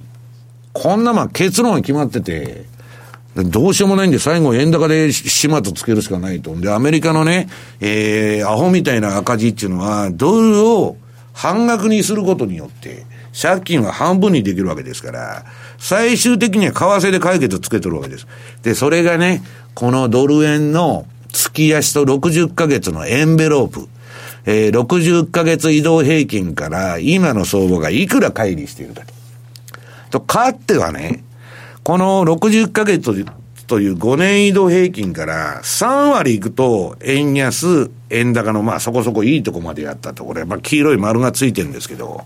[0.71, 2.67] こんなま結論決まってて、
[3.35, 6.55] どうしようもないんで、最後円高で始末つけるしかないと。
[6.55, 7.47] で、アメリカのね、
[7.81, 10.97] えー、アホみたいな赤字っていうのは、ドルを
[11.33, 13.05] 半額にすることによって、
[13.39, 15.45] 借金は半分にできるわけですから、
[15.79, 18.27] 最終的には為替で解決つけてるわけです。
[18.61, 19.41] で、それがね、
[19.73, 23.87] このドル円の月足と60ヶ月のエンベロープ、
[24.45, 30.19] えー、60ヶ月移動平均から今の相場がいくら乖離しているかと。
[30.19, 31.23] と、かってはね、
[31.83, 33.03] この60ヶ月
[33.67, 40.23] という5年移動平均から3割いくと円安、円高のまあそこそこいいとこまでやったと。
[40.23, 42.23] これ、まあ黄色い丸がついてるんですけど。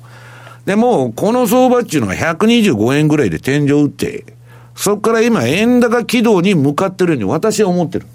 [0.67, 4.25] でも、この相場っていうのが125円ぐらいで天井打って、
[4.75, 8.05] そこから今円高軌道に向かってるように私は思ってる。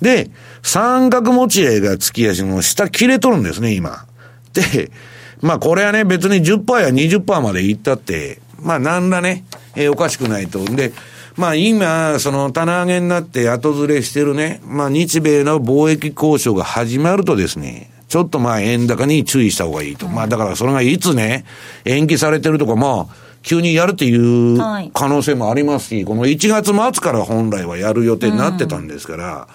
[0.00, 0.30] で、
[0.62, 4.06] 三角持ち合いが月足の下切れとるんですね、今。
[4.52, 4.92] で、
[5.40, 9.44] まあこれはね、別に10%や20%までいったって、まあなんらね、
[9.76, 10.64] えー、おかしくないと。
[10.64, 10.92] で、
[11.36, 20.08] まあ今、その棚上げになって後ずれしてるね、まあ日米の貿易交渉が始まるとですね、ちょっとまあ円高に注意した方がいいと。
[20.08, 21.44] まあだからそれがいつね、
[21.84, 24.58] 延期されてるとか、まあ、急にやるっていう
[24.92, 29.48] 可能性もありますし、この1月末から本来はやる予定になってたんですから、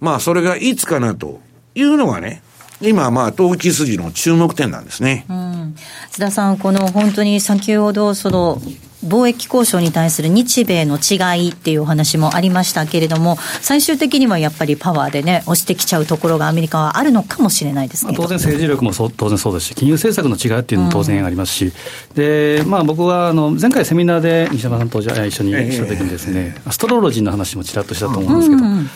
[0.00, 1.40] まあそれがいつかなと
[1.74, 2.42] いうのがね、
[2.80, 5.26] 今、まあ、投機筋の注目点なんですね。
[5.28, 5.74] うん。
[6.10, 8.60] 津田さん、この本当に先ほど、その、
[9.04, 21.68] 貿易交渉に対する日米の違いっていうお話もありましたけれども、最終的にはやっぱりパワーでね、押してきちゃうところがアメリカはあるのかもしれないですけ当然、政治力もそ当然そうですし、金融政策の違いっていうのも当然ありますし、う
[22.12, 28.64] ん、でまあ、僕はあの前回、セミナーで西山さんと一緒にしたときにですね、えー、ストロロジーの話もちらっとしたと思うんですけど。
[28.64, 28.90] うんうん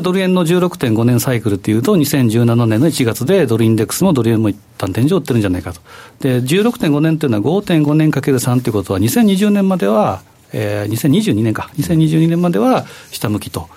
[0.00, 5.80] ドル円の16.5年サイクルっていうと、2017年の1月でドルインデックスもドル円も一旦天井売ってるんじゃないかと。
[6.20, 13.68] で、16.5年っていうのは5.5年かける3ということは、2020年までは、えー、2022年か、2022年までは下向きと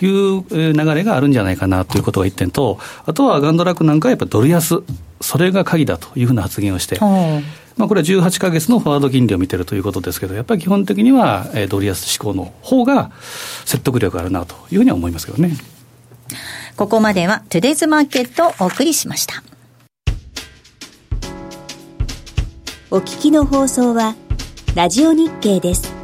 [0.00, 4.82] いう流れがあるんじゃないかなということが1点と、あとはガンドラックなんかはやっぱりドル安、
[5.20, 13.10] それが鍵だというふうな発言をして、はいまあ、これは18か月のフォワード金利を見てるということですけど、やっぱり基本的には、えー、ドル安志向の方が
[13.64, 15.56] 説得力あるなというふうには思いますけどね。
[16.76, 19.42] ここまではトゥデイズマーケットをお送りしました。
[22.90, 24.14] お聞きの放送は、
[24.76, 26.03] ラジオ日経です。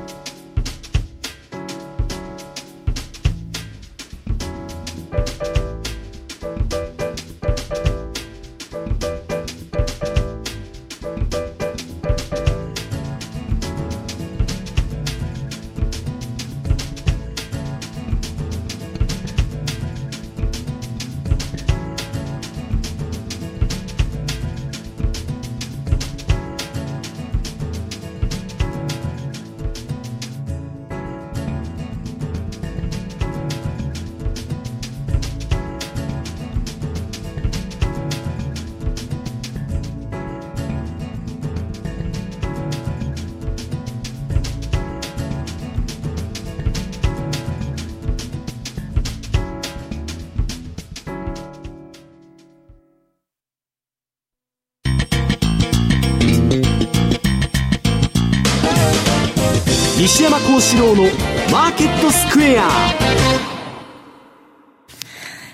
[60.21, 61.05] 西山幸四郎の
[61.51, 62.69] マーケットスクエア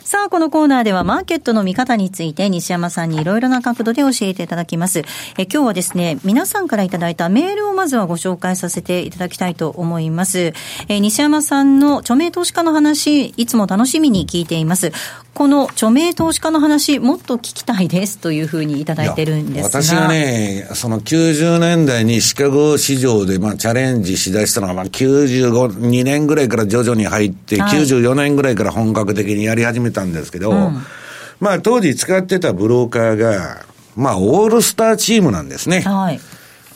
[0.00, 5.04] さあ、このコーナーではマーケットの見方について西山さんにいろいろな角度で教えていただきます。
[5.38, 10.52] え今日はですね、皆さんからいただいたメールをまずはご紹介させていただきたいと思います。
[10.88, 14.90] え西山さんの著名投資家の話、いつも楽しみに聞いています。
[15.36, 19.82] この著名投資家の話、もっと聞きたいですというふうにいただいてるんですが。
[19.82, 30.82] 私がね、その90年代にシカゴ市場でまあチャレンジしだしたのが、まあ95、2年ぐらいから徐々に入って、はい、94年ぐらいから本格的にやり始めたんですけど、うん、
[31.40, 35.80] まあ当時使ってたブローカーが、まあオールスターチームなんですね。
[35.80, 36.20] はい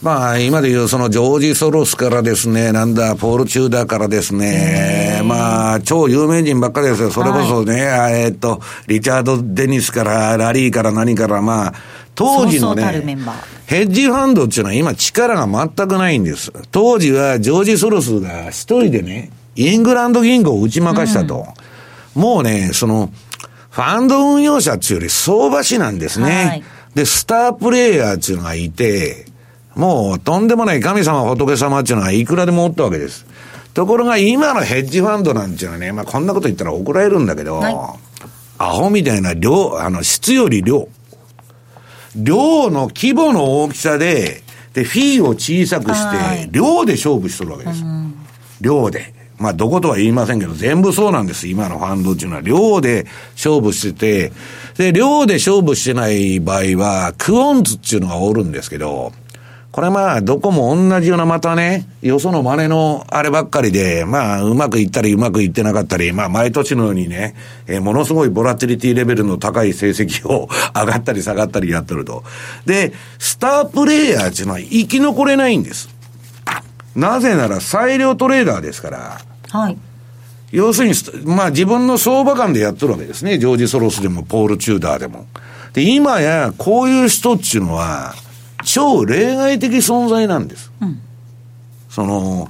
[0.03, 7.11] まあ、今でいうそのジョージ・ソロスからですね、なんだ、ポール・チューダーからですね、まあ、超有名人ばっかりですよ。
[7.11, 11.75] それこそね、はい、えっと、リチャード・デニスから、ラリーから何から、まあ、
[12.15, 12.83] 当時のね、
[13.67, 16.51] ヘッジファンドっていうのは今力が全くないんです。
[16.71, 21.47] 当時はジョージ・ソロスが一人でね、イングランド銀行を打ち負かしたと。
[22.17, 23.13] うん、もうね、その、
[23.71, 26.47] ファンド運用者っていうより相場師なんですね。
[26.47, 29.30] はい、で、スタープレイヤーっていうのがいて、
[29.81, 33.25] もうとんでもない神様仏様っていうのはいくらでもおったわけです。
[33.73, 37.75] ところが今のヘッジファンドなんていうのはね、まあこんなこと言ったら怒られるんだけど、はい、
[38.59, 40.87] アホみたいな量、あの質より量。
[42.15, 44.43] 量の規模の大きさで、
[44.75, 47.83] で、フィーを小さくして、量で勝負しとるわけです。
[48.61, 49.15] 量で。
[49.39, 51.49] まあ、どことは言いませんけど、全部そうなんです。
[51.49, 54.33] 今のファンドっていうのは、量で勝負してて、
[54.77, 59.13] で、量で勝負してない場合は、クオンズっていうのがおるんですけど、
[59.73, 67.37] これまあ、どこも同じようなまたね、よその真似のあればっかりで、まあ、うまくいったりうまくいってなかったり、まあ、毎年のようにね、
[67.69, 72.25] えー、ものすごいボラティリティレベルの高い成績を 上がったり下がったりやってると。
[72.67, 75.89] で、スタープレイヤーっていうのは生き残れないんです。
[76.97, 79.21] なぜなら裁量トレーダーですから。
[79.51, 79.79] はい。
[80.51, 80.95] 要するに、
[81.25, 83.39] まあ自分の相場感でやってるわけですね。
[83.39, 85.27] ジョージ・ソロスでも、ポール・チューダーでも。
[85.75, 88.17] で、今や、こういう人っていうのは、
[88.73, 90.71] 超例外的存在なんです。
[90.81, 91.01] うん、
[91.89, 92.49] その、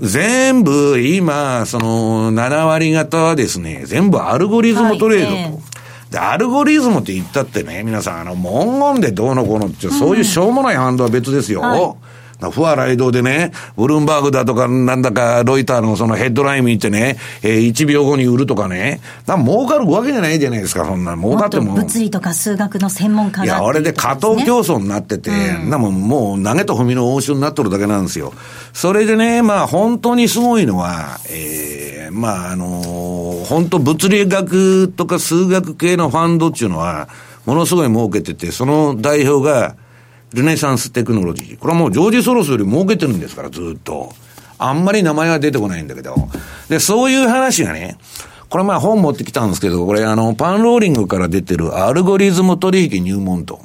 [0.00, 5.32] 全部今、その7割方はですね、全部アルゴリズムトレードと。
[5.34, 5.70] はいえ
[6.10, 11.60] で、アルゴリズムって言ったってね、皆さん、あの、文言でどうのこうのって、そういうしょうもないハンドは別ですよ。
[11.60, 11.94] はい
[12.48, 21.16] 不破雷道でね、ブルームバーグだとか、なんだか、ロイターのそのヘッドライン見てね、えー1秒後に売るとかね、なんか儲かるわけじゃないじゃないですか、そんな。
[21.16, 21.74] 儲もってとかも。
[21.74, 25.30] 物理とか数学の専門家がいや、あれで加藤競争になってて、
[25.64, 28.32] なもんもう投げと踏みの応酬になっとるだけなんですよ。
[28.72, 33.20] それでね、まあ本当にすごいのは、ええまああのー
[33.50, 37.08] 本当物理学とか数学系のファンドっていうのは、
[37.46, 39.74] ものすごい儲けてて、その代表が、
[40.32, 41.58] ルネサンステクノロジー。
[41.58, 44.12] これはもうジョージ・ソロスより儲けてるんですから、ずっと。
[44.58, 46.14] あんまり名前は出てこないんだけど。
[46.68, 47.96] で、そういう話がね、
[48.48, 53.60] これまあ本持ってきたんですけど、これあの、パンローリングから出てるアルゴリズム取引入門と。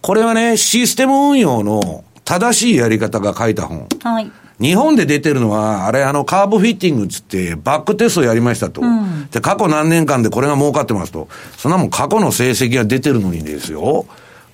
[0.00, 3.88] これはね、システム運用の正しいやり方が書いた本。
[4.02, 4.30] はい。
[4.60, 8.82] 日本で出てるのは、あれあの、カーブフィッティングっつって、バックテストやりましたと。
[9.30, 11.28] で、過去何年間でこれが儲かってますと。
[11.56, 14.06] そんなもん過去の成績が出てるのにですよ。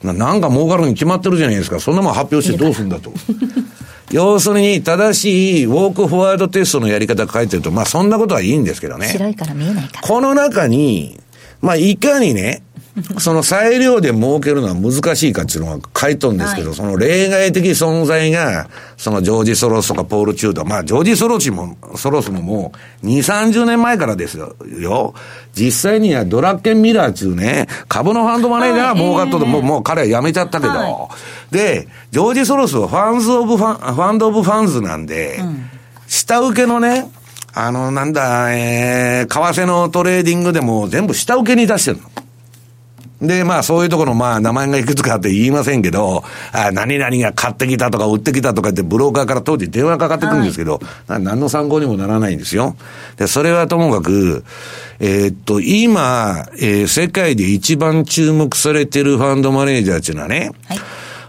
[0.05, 1.81] ななんか儲かるに決まってるじゃないですか。
[1.81, 3.13] そんなもん発表してどうするんだと。
[4.13, 9.09] 要するに、正しいウォークフォワードテストのやり方が書いてると、まあそんなことはいいんですけどね。
[9.09, 10.09] 白いから見えないから。
[10.09, 11.19] この中に、
[11.61, 12.63] まあ、いかにね、
[13.19, 16.77] その裁量で儲けるのは難しいかっていうのが書いとるんですけど、はい。
[16.77, 22.73] その例外的存在が、そのジョージ・ソロスとかポール・チュード、まあ、ジョージ・ソロスも、ソロスもも
[23.03, 24.55] う、2、30年前からですよ。
[25.55, 31.09] 実際にはドラッケンミラーっていうね、株のファンドマネージャーが儲かっとって、もう、もう彼は辞めちゃったけど、は
[31.51, 35.41] で、ジョージ・ソロスはファンズ・オブ・ファン、ファンド・オブ・ファンズなんで、
[36.07, 37.11] 下請けのね、
[37.55, 42.24] あの、なんだ、えー、為替のトレーディングでも全部下請けに出してるの。
[43.27, 52.77] で、まあそういうところまあ名前がいくつかあって言いませんけど、あ何々が買ってきたとか売ってきたとかってブローカーから当時電話かかってくるんですけど、な何の参考にもならないんですよ。
[53.17, 54.45] で、それはともかく、
[55.01, 60.79] えーっと、今、えー世界で一番注目されてるファンドマネージャーっていうのはね、はい。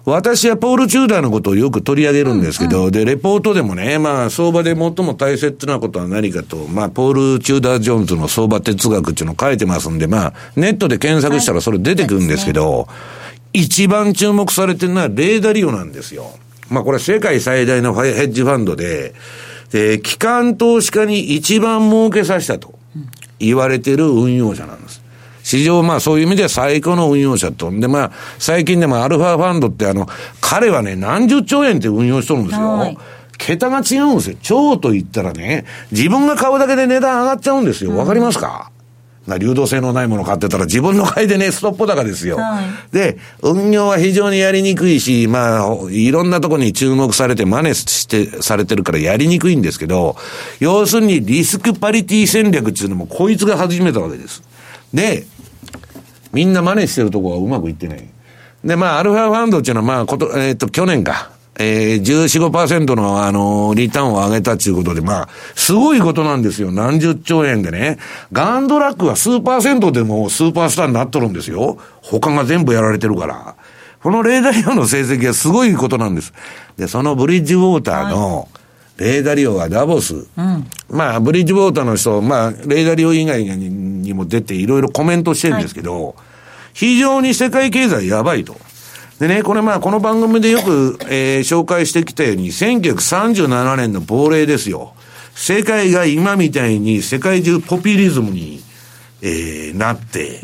[0.06, 12.88] 私はポール・チューダーのことをよく取り上げるんですけど、で、レポートでもね、まあ、相場で最も大切なことは何かと、まあ、ポール・チューダー・ジョーンズの相場哲学っていうのを書いてますんで、まあ、ネットで検索したらそれ出てくるんですけど、
[13.52, 16.30] 一番注目されてるのはレーダリオなんですよ。
[16.70, 19.16] まあ、これ世界最大のファイヘッジファンドで、
[19.72, 22.78] で、機関投資家に一番儲けさせたと
[23.40, 25.05] 言われてる運用者なんです。
[25.46, 27.70] 市場、まあそういう意味では最高の運用者と。
[27.70, 30.08] んで、まあ、最近でもアルファファンドってあの、
[30.42, 32.68] 彼はね、何十兆円って運用しとるんですよ。
[32.78, 32.98] はい
[33.38, 34.38] 桁が違うんですよ。
[34.42, 37.96] 超と言ったらね、自分が買うだけで値段上がっちゃうんですよ。
[37.96, 38.72] わかりますか、
[39.28, 42.38] な流動性のないもの買ってたら自分の買いでね、ストップ高ですよ。
[42.38, 42.66] はい
[42.96, 50.16] で、運用は非常にやりにくいし、まあ、いろんなところに注目されて真似して、されてるからやりにくいんですけど、
[50.62, 54.42] 要するにリスクパリティ戦略っていうのもこいつが始めたわけです。
[54.94, 55.26] で、
[56.36, 58.04] みんな真似してるとこはうまくいってない。
[58.66, 61.32] で、まあ、アルファファンドっていうのは、まあ、こと、えっ、と、去年か。
[61.58, 66.74] えー、14、5%の、あのリターンを上げたっていうことで、まあ、すごいことなんですよ。
[66.74, 67.98] 何十兆円でね。
[68.34, 71.78] ガンドラックは数パーセントでもスーパースターになっとるんですよ。
[72.02, 73.56] 他が全部やられてるから。
[74.04, 76.34] このレーダリオの成績はすごいことなんです。
[76.76, 78.50] で、そのブリッジウォーターの、
[78.98, 80.28] レーダリオはダボス。
[80.90, 83.70] まあ、ブリッジウォーターの人、まあ、レーダリオ以外に
[84.06, 86.16] にも出ていろいろコメントしてるんですけど、
[86.74, 88.56] 非常に世界経済やばいと。
[89.20, 94.94] でね、これまあ、この番組でよく、えー紹介してきたように、1937年の亡霊ですよ。
[95.34, 98.62] 世界が今みたいに世界中ポピュリズムに、
[99.22, 100.42] えーなって、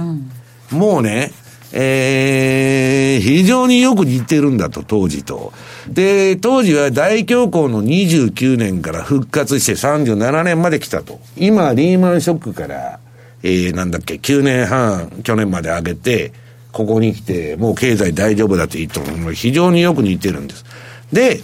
[0.71, 1.31] もうね、
[1.73, 5.53] えー非常によく似てるんだと、当時と。
[5.87, 11.19] で、当時は大恐慌の29年から復活して37年まで来たと。
[11.37, 12.99] 今、リーマンショックから、
[13.43, 16.33] えーなんだっけ、9年半、去年まで上げて、
[16.71, 20.65] ここに来て、もう経済大丈夫だと言ったの非常によく似てるんです。
[21.11, 21.41] で、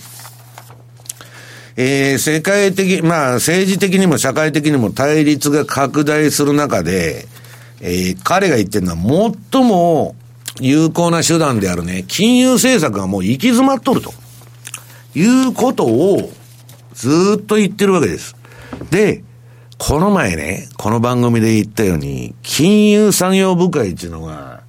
[1.75, 7.27] えー世界的、まあ政治的にも社会的にも対立が拡大する中で、
[7.81, 10.15] えー彼が言ってるのは最も
[10.59, 14.13] 有効な手段であるね、金融政策がもう行き詰まっとると。
[15.17, 16.29] いうことを
[16.93, 18.35] ずーっと言ってるわけです。
[18.91, 19.23] で、
[19.79, 24.61] この前ね、この番組で言ったように、金融産業部会っていうのが、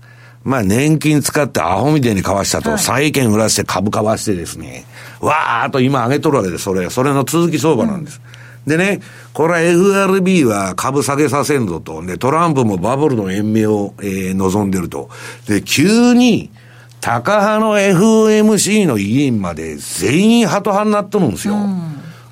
[0.45, 4.87] まあ年金使ってアホみたいに買わしたと、債券売らして株買わしてですね、
[5.21, 6.89] わーっと今上げとるわけです、それ。
[6.89, 8.21] それの続き相場なんです。
[8.67, 9.01] でね、
[9.35, 12.05] これは FRB は株下げさせんぞと。
[12.05, 15.11] で、トランプもバブルの延命を、えー望んでると。
[15.47, 16.51] で、急に、
[17.01, 21.55] タカ派の FOMC の委員まで全員ハト派になっとるんですよ。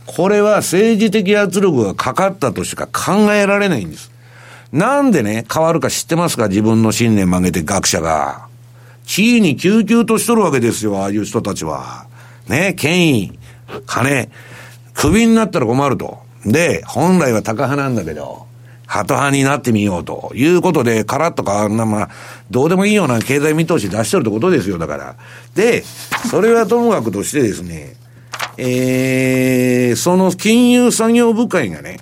[0.06, 4.10] これは政治的圧力がかかったとしか考えられないんです。
[4.72, 6.48] なんでね、変わるか知ってますか？
[6.48, 8.46] 自分の信念曲げて学者が。
[9.04, 12.06] 地位に救急としとるわけですよ、ああいう人たちは。
[12.48, 13.38] ね、権威、
[13.86, 14.28] 金、
[14.94, 16.18] クビになったら困ると。
[16.44, 18.45] で、本来は高派なんだけど、
[18.86, 22.10] 鳩派になってみようということで、カラッとか、まあ、
[22.50, 25.16] どうでもいいような経済見通し出してるってことですよ、だから。
[25.54, 25.82] で、
[26.30, 27.96] それはともかくとしてですね、
[28.58, 31.98] えー、その金融作業部会がね、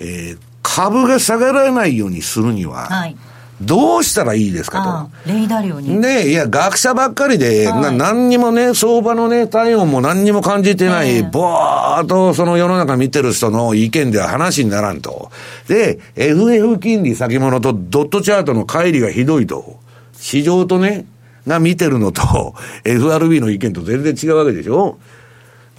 [0.00, 3.16] えー、株が下がらないようにするには、はい、
[3.64, 5.30] どうしたらいいですかと。
[5.30, 5.96] レイダリオに。
[5.96, 15.30] ねいや、学者ばっかりで、はい、な何にもね、相場のね、体温も何にも感じてない、ぼーっとその世の中見てる人の意見では話にならんと。
[15.68, 19.78] で、FF 金利先物とドットチャートの乖離がひどいと。
[20.12, 21.06] 市場とね、
[21.46, 22.54] が見てるのと、
[22.84, 24.98] FRB の意見と全然違うわけでしょ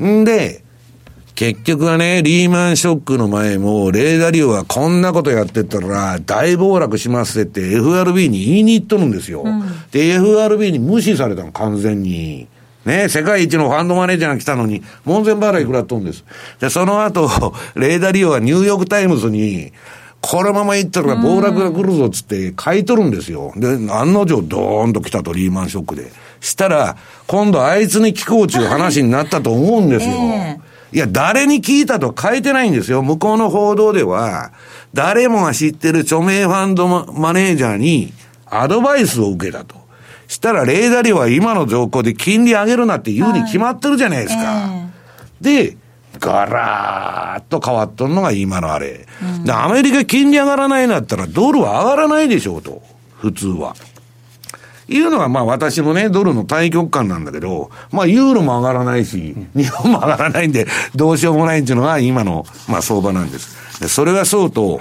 [0.03, 0.64] んで、
[1.35, 9.43] 結局はね、リーマンショックの前も、レイ・ダリオはこんなことやってたら、大暴落しますって FRB に言いに行っとるんですよ。
[9.43, 9.61] うん、
[9.91, 12.47] で、FRB に無視されたの、完全に。
[12.85, 16.23] ね、世界一のファンドマネージャーが来たのに、門前払い食らっとんです。
[16.61, 17.29] で、その後、
[17.75, 19.73] レイ・ダリオはニューヨークタイムズに、
[20.21, 23.51] このまま行ったら暴落が来るぞっつって書いとるんですよ。
[23.57, 26.13] で、案の定ドーンと来たと、リーマンショックで。
[26.39, 26.95] したら、
[27.27, 30.13] 今度あいつに聞こうちゅう話になったと思うんですよ。
[30.13, 30.64] えー
[30.95, 33.03] いや、誰に聞いたと書いてないんですよ。
[33.03, 34.53] 向こうの報道では、
[34.93, 38.13] 誰もが知ってる著名ファンドマネージャーに
[38.45, 39.75] アドバイスを受けたと。
[40.29, 44.41] したら、レーダリは今の条項で金利上げるなって言うに決まってるじゃないですか。
[44.41, 44.89] はい
[45.41, 45.77] えー、で、
[46.17, 49.05] ガラーッと変わっとるのが今のあれ。
[49.21, 52.81] うん、で、アメリカ金利上がらないんだったらドルは上がらないでしょうと。
[53.17, 53.75] 普通は。
[54.87, 63.79] いうのがまあ私のね、ドルの対極感なんだけど、まあユーロも上がらないし、日本も上がらないんで、どうしようもないっていうのが今の、まあ相場なんです。
[63.79, 64.79] でそれがそうと、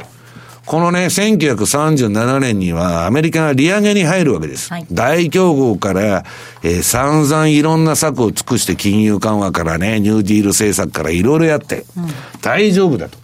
[0.66, 4.70] このね、1937年にはアメリカが利上げに入るわけです。
[4.70, 6.24] はい、大競合から、
[6.62, 12.06] えー、散々いろんな策を尽くして金融緩和からね、ニューディール政策からいろいろやって、うん、
[12.40, 13.18] 大丈夫だと。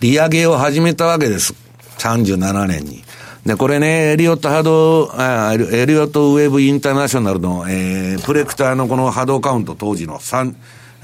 [0.00, 1.54] 利上げを始めたわけです。
[1.98, 3.02] 37年に。
[3.46, 10.54] で、これね、エリオット波動、あエリオットウェブインターナショナルの、えー、プレクターのこの波動カウント当時の3、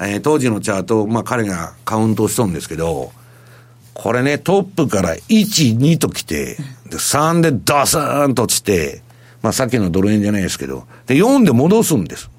[0.01, 3.13] えー、当時のチャートまあ彼がカウントしとんですけど、
[3.95, 6.57] これね、トップから1、2と来て、
[6.91, 9.03] で、3でダスーンと落ちて、
[9.41, 12.31] まあさっきのドル円じゃないですけど、で、4で戻すんです。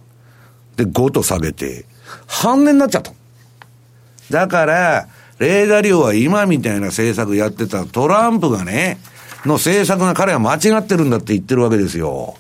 [0.75, 1.85] で、5と下げて、
[2.27, 3.13] 半値になっちゃった。
[4.29, 5.07] だから、
[5.39, 8.97] レーダー量は今みたいな政策やってたトランプがね、
[9.47, 12.35] の政策が彼は間違ってるんだって言ってるわけですよ。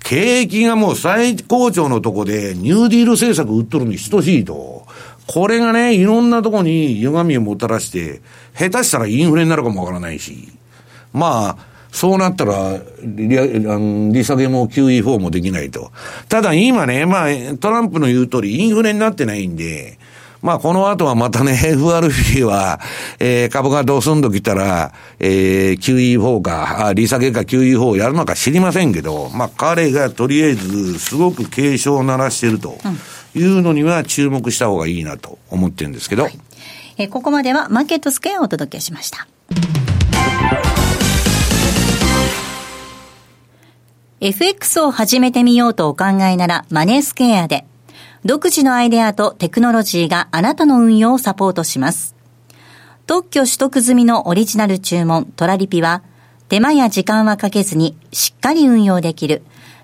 [0.00, 4.86] 景気がもう最高潮のとこで、ニューディール政策売っとるに等しいと。
[5.26, 8.20] これがね、いろんなとこに歪みをもたらして、
[8.56, 10.52] 下手したらインフレになるかもわからないし。
[11.12, 13.28] まあ、そうなったら利、
[14.12, 15.90] 利下げも QE4 もできないと。
[16.28, 19.98] ただ今ね、まあ、トランプの言う通り、インフレになってないんで、
[20.42, 22.80] まあ、この後はまたね、 FRB は、
[23.18, 32.78] えー、株がどうすんときたら、えー、QE4 か、利下げか QE4 をやるのか知りませんけど、まあ、彼がとりあえず、すごく警鐘を鳴らしていると
[33.34, 36.24] いうのには注目した方がいいなと思ってるんですけど。
[36.24, 36.38] はい、
[36.98, 39.26] えー、ここまではマーケットスクエアをお届けしました。
[44.18, 47.66] FX を始めてみようとお考えならマネースクエアで。
[48.26, 52.16] 独自のアイデアとテクノロジーがあなたの運用をサポートします。
[53.06, 56.02] 特許取得済みのオリジナル注文トラリピは、
[56.48, 59.42] 手間や時間はかけずにしっかり運用できる、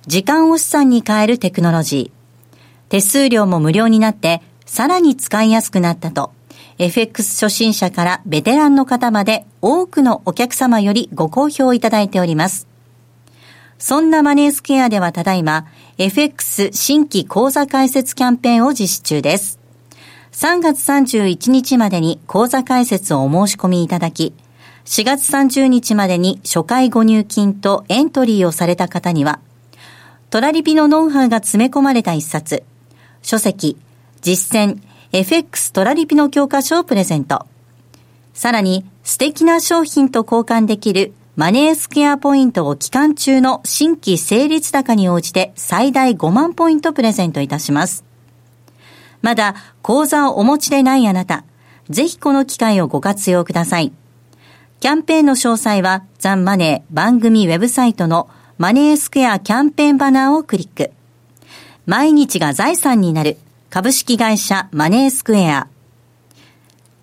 [0.09, 2.88] 時間を資産に変えるテクノロジー。
[2.88, 6.32] 手数料も無料になって、さらに使いやすくなったと、
[6.78, 12.66] FX 初心者からベテランの方まで多くのお客様よりご好評いただいております。
[13.78, 15.66] そんなマネースケアではただいま、
[15.99, 19.59] FX 新規講座開設キャンペーンを実施中です。
[20.32, 24.32] 3月31日までに講座開設をお申し込みいただき、
[24.86, 29.40] 4月30日までに初回ご入金とエントリーをされた方には、
[30.30, 32.64] トラリピのノウハウが詰め込まれた一冊、
[33.20, 33.76] 書籍、
[34.22, 34.80] 実践、
[35.12, 37.47] FX トラリピの教科書をプレゼント。
[38.32, 48.05] さらに、素敵な商品と交換できるマネースクエアポイントを期間中の新規成立高に応じて最大5万ポイントプレゼントいたします。
[49.22, 51.45] まだ口座をお持ちでないあなた、
[51.89, 53.93] ぜひこの機会をご活用ください。
[54.80, 58.28] キャンペーンの詳細はザンマネー番組ウェブサイトの
[58.59, 60.91] マネースクエアキャンペーンバナーをクリック。
[61.87, 63.39] 毎日が財産になる
[63.70, 65.68] 株式会社マネースクエア。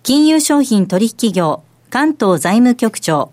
[0.04, 3.32] 金融商品取引業関東財務局長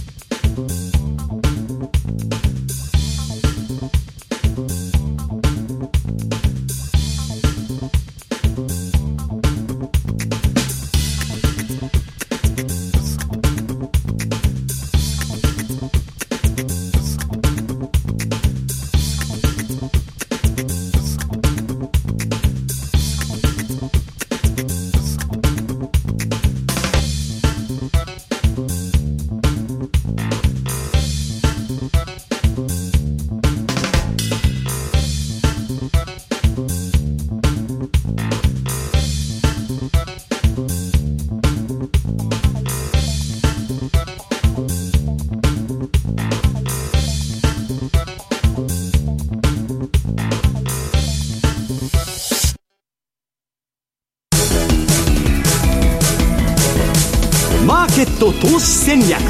[58.41, 59.21] 投資戦略。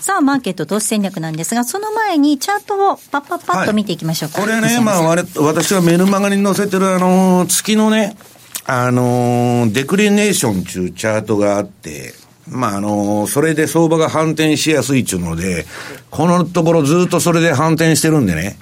[0.00, 4.42] さあ、マーケット投資戦略なんですが、その前にチャートをパッパッパッと見ていきましょうか。
[4.42, 8.18] これね、まあ、われ私はメルマガに載せてるあの、月のね、
[8.66, 12.12] あの、デクリネーションっていうチャートがあって、
[12.46, 15.64] まあ、あの、それで相場が反転しやすいっていうので、
[16.10, 18.58] このところずっとそれで反転してるんでね、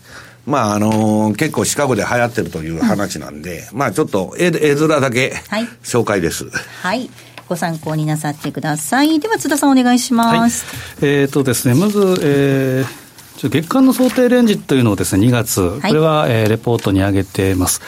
[0.46, 6.48] まあ、あの、結構シカゴで流行ってるという話なんで、まあ、ちょっと絵、絵面だけはい紹介です。
[6.82, 7.10] はい。
[7.48, 9.20] ご参考になさってください。
[9.20, 10.64] では、津田さんお願いします。
[11.00, 13.06] えーとですね、まず、えー
[13.50, 17.82] 月間の想定レンジというのをですね、2月、いこれは、えーレポートに上げてます。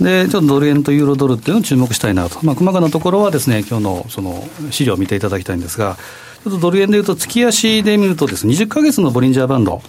[0.00, 2.38] で、ちょっとドル円とユーロドルっていうのを注目したいなと。
[2.42, 5.96] まあ、細かなところはですね、今日のその資料を見ていただきたいんですが、
[6.44, 9.82] ちょっとドル円でいうと、月足で見るとですね、20ヶ月のボリンジャーバンド。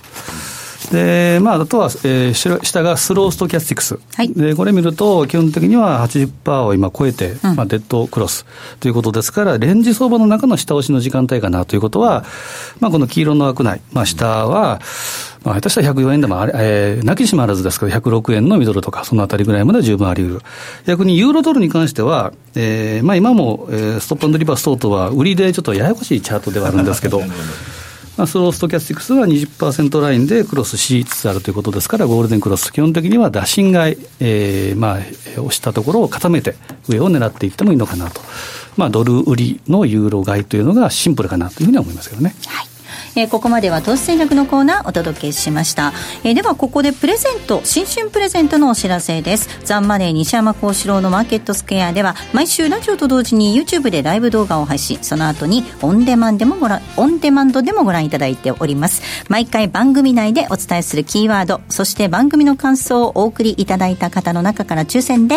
[0.87, 3.99] で、まあ、あとは、えー下下がスローストキャスティクス。
[4.15, 8.45] はいで、これ見ると、基本的には80%を今超えて、うんまあ、デッドクロス
[8.79, 12.25] ということですから、レンジ相場の中の下押しの時間帯かなということは、
[12.79, 14.81] まあ、この黄色の枠内、まあ、下は、
[15.43, 20.41] まあ、下手したら104円でもあれ、えー、泣きしまらずですけど、106円のミドルとか、そのあたりぐらいまでは十分あり得る。
[20.85, 27.21] 逆にユーロドルに関しては、えー、まあ、今も、えー、ストップリバース等々は、売りでちょっとややこしいチャートではあるんですけど、
[28.17, 34.97] まあ、スローストキャスティクスは20%ラインでクロスしつつあるということですから、ゴールデンクロス、基本的には打診買い、えーまあ、
[35.41, 36.55] 押したところを固めて、
[36.87, 38.21] 上を狙っていってもいいのかなと、
[38.77, 42.35] まあ、ドル売りのユーロ買いというのがシンプルかなというふうには思いますけどね。
[42.45, 42.72] はい。
[43.15, 45.93] えーここまでは投資戦略のコーナーお届けしました、
[46.23, 49.59] えーではここでプレゼント新春プレゼントのお知らせです。
[49.63, 54.97] ザンマネー西山幸四郎のマーケットスクエアでは毎週ラジオと同時に YouTube でライブ動画を配信。
[55.01, 59.03] その後にオンデマンでもご覧オンデマンドでもご覧いただいております。
[59.29, 65.35] 毎回番組内でお伝えするキーワードそして番組の感想をお送りいただいた方の中から抽選で、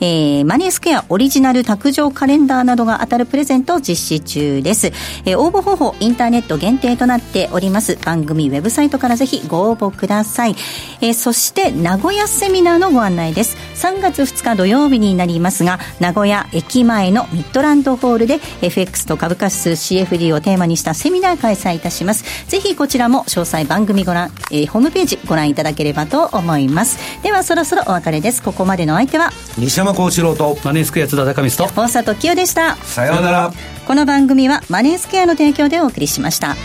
[0.00, 4.86] えーマネースクエアオリジナル卓上カレンダーなどが当たるプレゼントを実施中です、
[5.24, 7.96] えー応募方法インターネット限定となっております。
[8.04, 10.56] 番組ウェブサイトからぜひご応募ください、
[11.00, 13.56] えーそして名古屋セミナーのご案内です。
[13.74, 22.46] 3月2日土曜日になりますが名古屋駅前のミッドランドホールで FX と株価指数 CFD をテーマにしたセミナー開催いたします。
[22.48, 26.98] ぜひこちらも詳細番組ご覧、えーホームページご覧いただければと思います。
[27.22, 28.42] ではそろそろお別れです。
[28.42, 32.76] ここまでの相手は西山幸四郎と、マネースクエア津田高光と大里清でした。
[32.76, 33.75] さようなら。
[33.86, 36.56] この番組はマネースケアの提供でお送りしました。